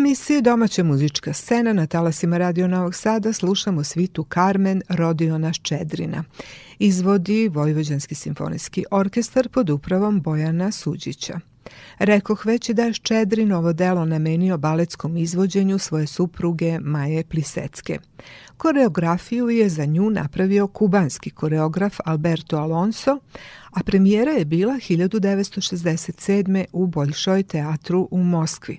emisiji 0.07 0.43
Domaća 0.43 0.85
muzička 0.85 1.33
scena 1.33 1.73
na 1.73 1.87
talasima 1.87 2.39
Radio 2.39 2.69
Novog 2.69 2.95
Sada 2.95 3.33
slušamo 3.33 3.85
svitu 3.85 4.27
Carmen 4.35 4.83
Rodiona 4.89 5.53
Ščedrina. 5.53 6.25
Izvodi 6.79 7.49
Vojvođanski 7.49 8.15
simfonijski 8.15 8.85
orkestar 8.91 9.49
pod 9.49 9.71
upravom 9.71 10.21
Bojana 10.21 10.71
Suđića. 10.73 11.41
Rekoh 11.99 12.47
već 12.47 12.71
da 12.71 12.85
je 12.85 12.93
Ščedrin 12.93 13.53
ovo 13.53 13.73
delo 13.73 14.05
namenio 14.05 14.59
baletskom 14.59 15.17
izvođenju 15.17 15.79
svoje 15.79 16.07
supruge 16.07 16.79
Maje 16.81 17.25
Plisecke. 17.25 17.99
Koreografiju 18.57 19.51
je 19.51 19.69
za 19.69 19.85
nju 19.85 20.11
napravio 20.11 20.67
kubanski 20.67 21.31
koreograf 21.31 21.97
Alberto 22.05 22.57
Alonso, 22.57 23.19
a 23.71 23.83
premijera 23.83 24.33
je 24.33 24.45
bila 24.45 24.75
1967. 24.75 26.65
u 26.73 26.87
Boljšoj 26.87 27.43
teatru 27.43 28.09
u 28.11 28.19
Moskvi. 28.23 28.79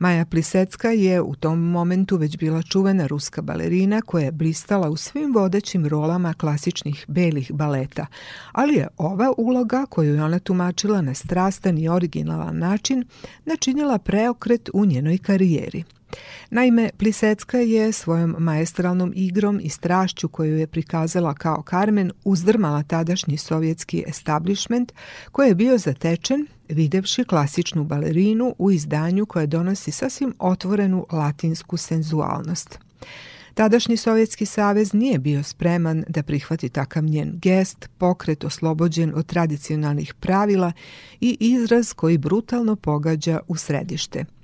Maja 0.00 0.24
Plisecka 0.24 0.90
je 0.90 1.20
u 1.20 1.34
tom 1.34 1.58
momentu 1.58 2.16
već 2.16 2.36
bila 2.36 2.62
čuvena 2.62 3.06
ruska 3.06 3.42
balerina 3.42 4.00
koja 4.00 4.24
je 4.24 4.32
blistala 4.32 4.90
u 4.90 4.96
svim 4.96 5.34
vodećim 5.34 5.86
rolama 5.86 6.34
klasičnih 6.34 7.04
belih 7.08 7.52
baleta, 7.52 8.06
ali 8.52 8.74
je 8.74 8.88
ova 8.96 9.32
uloga 9.36 9.86
koju 9.88 10.14
je 10.14 10.24
ona 10.24 10.38
tumačila 10.38 11.00
na 11.00 11.14
strastan 11.14 11.78
i 11.78 11.88
originalan 11.88 12.58
način 12.58 13.04
načinila 13.44 13.98
preokret 13.98 14.70
u 14.72 14.86
njenoj 14.86 15.18
karijeri. 15.18 15.84
Naime, 16.50 16.90
Plisecka 16.96 17.58
je 17.58 17.92
svojom 17.92 18.36
maestralnom 18.38 19.12
igrom 19.16 19.60
i 19.62 19.68
strašću 19.68 20.28
koju 20.28 20.58
je 20.58 20.66
prikazala 20.66 21.34
kao 21.34 21.62
Carmen 21.70 22.12
uzdrmala 22.24 22.82
tadašnji 22.82 23.36
sovjetski 23.36 24.04
establishment 24.06 24.92
koji 25.32 25.48
je 25.48 25.54
bio 25.54 25.78
zatečen 25.78 26.46
videvši 26.68 27.24
klasičnu 27.24 27.84
balerinu 27.84 28.54
u 28.58 28.70
izdanju 28.70 29.26
koje 29.26 29.46
donosi 29.46 29.90
sasvim 29.90 30.34
otvorenu 30.38 31.06
latinsku 31.12 31.76
senzualnost. 31.76 32.78
Tadašnji 33.54 33.96
Sovjetski 33.96 34.46
savez 34.46 34.92
nije 34.92 35.18
bio 35.18 35.42
spreman 35.42 36.04
da 36.08 36.22
prihvati 36.22 36.68
takav 36.68 37.04
njen 37.04 37.32
gest, 37.42 37.88
pokret 37.98 38.44
oslobođen 38.44 39.12
od 39.14 39.26
tradicionalnih 39.26 40.14
pravila 40.14 40.72
i 41.20 41.36
izraz 41.40 41.92
koji 41.92 42.18
brutalno 42.18 42.76
pogađa 42.76 43.40
u 43.48 43.56
središte– 43.56 44.24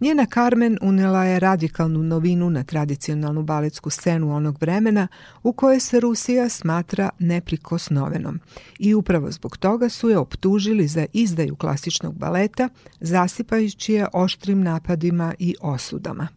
Njena 0.00 0.26
Carmen 0.34 0.78
unela 0.82 1.24
je 1.24 1.40
radikalnu 1.40 2.02
novinu 2.02 2.50
na 2.50 2.64
tradicionalnu 2.64 3.42
baletsku 3.42 3.90
scenu 3.90 4.36
onog 4.36 4.56
vremena 4.60 5.08
u 5.42 5.52
kojoj 5.52 5.80
se 5.80 6.00
Rusija 6.00 6.48
smatra 6.48 7.10
neprikosnovenom 7.18 8.40
i 8.78 8.94
upravo 8.94 9.30
zbog 9.30 9.56
toga 9.56 9.88
su 9.88 10.08
je 10.08 10.18
optužili 10.18 10.88
za 10.88 11.06
izdaju 11.12 11.56
klasičnog 11.56 12.14
baleta, 12.14 12.68
zasipajući 13.00 13.92
je 13.92 14.06
oštrim 14.12 14.62
napadima 14.62 15.34
i 15.38 15.54
osudama. 15.60 16.28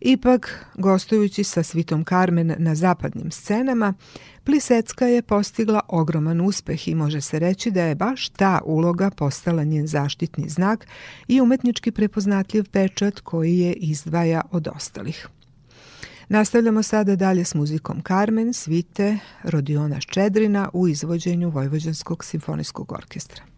Ipak, 0.00 0.66
gostujući 0.74 1.44
sa 1.44 1.62
Svitom 1.62 2.04
Carmen 2.04 2.54
na 2.58 2.74
zapadnim 2.74 3.30
scenama, 3.30 3.94
Plisecka 4.44 5.06
je 5.06 5.22
postigla 5.22 5.80
ogroman 5.88 6.40
uspeh 6.40 6.88
i 6.88 6.94
može 6.94 7.20
se 7.20 7.38
reći 7.38 7.70
da 7.70 7.82
je 7.82 7.94
baš 7.94 8.28
ta 8.28 8.60
uloga 8.64 9.10
postala 9.10 9.64
njen 9.64 9.86
zaštitni 9.86 10.48
znak 10.48 10.86
i 11.28 11.40
umetnički 11.40 11.90
prepoznatljiv 11.90 12.64
pečat 12.70 13.20
koji 13.20 13.58
je 13.58 13.72
izdvaja 13.72 14.40
od 14.50 14.68
ostalih. 14.68 15.28
Nastavljamo 16.28 16.82
sada 16.82 17.16
dalje 17.16 17.44
s 17.44 17.54
muzikom 17.54 18.02
Carmen, 18.08 18.52
svite 18.52 19.18
Rodiona 19.42 20.00
Ščedrina 20.00 20.68
u 20.72 20.88
izvođenju 20.88 21.50
Vojvođanskog 21.50 22.24
simfonijskog 22.24 22.92
orkestra. 22.92 23.49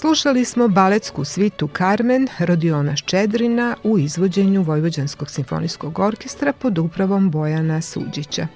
Slušali 0.00 0.44
smo 0.44 0.68
baletsku 0.68 1.24
svitu 1.24 1.68
Carmen 1.76 2.28
Rodiona 2.38 2.96
Ščedrina 2.96 3.76
u 3.82 3.98
izvođenju 3.98 4.62
Vojvođanskog 4.62 5.30
simfonijskog 5.30 5.98
orkestra 5.98 6.52
pod 6.52 6.78
upravom 6.78 7.30
Bojana 7.30 7.80
Suđića. 7.80 8.46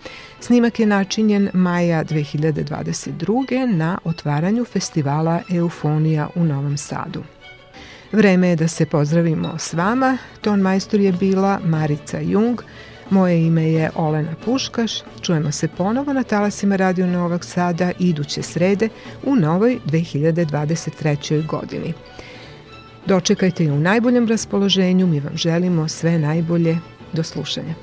Snimak 0.40 0.80
je 0.80 0.86
načinjen 0.86 1.50
maja 1.54 2.04
2022. 2.04 3.74
na 3.74 3.98
otvaranju 4.04 4.64
festivala 4.64 5.42
Eufonija 5.50 6.28
u 6.34 6.44
Novom 6.44 6.76
Sadu. 6.76 7.22
Vreme 8.12 8.48
je 8.48 8.56
da 8.56 8.68
se 8.68 8.86
pozdravimo 8.86 9.58
s 9.58 9.72
vama. 9.72 10.18
Ton 10.40 10.60
majstor 10.60 11.00
je 11.00 11.12
bila 11.12 11.60
Marica 11.64 12.20
Jung, 12.20 12.60
Moje 13.10 13.46
ime 13.46 13.72
je 13.72 13.90
Olena 13.94 14.34
Puškaš. 14.44 14.92
Čujemo 15.22 15.52
se 15.52 15.68
ponovo 15.68 16.12
na 16.12 16.22
talasima 16.22 16.76
Radio 16.76 17.06
Novog 17.06 17.44
Sada 17.44 17.92
iduće 17.98 18.42
srede 18.42 18.88
u 19.22 19.36
novoj 19.36 19.78
2023. 19.86 21.46
godini. 21.46 21.92
Dočekajte 23.06 23.64
je 23.64 23.72
u 23.72 23.80
najboljem 23.80 24.28
raspoloženju, 24.28 25.06
mi 25.06 25.20
vam 25.20 25.36
želimo 25.36 25.88
sve 25.88 26.18
najbolje. 26.18 26.78
Do 27.12 27.22
slušanja. 27.22 27.74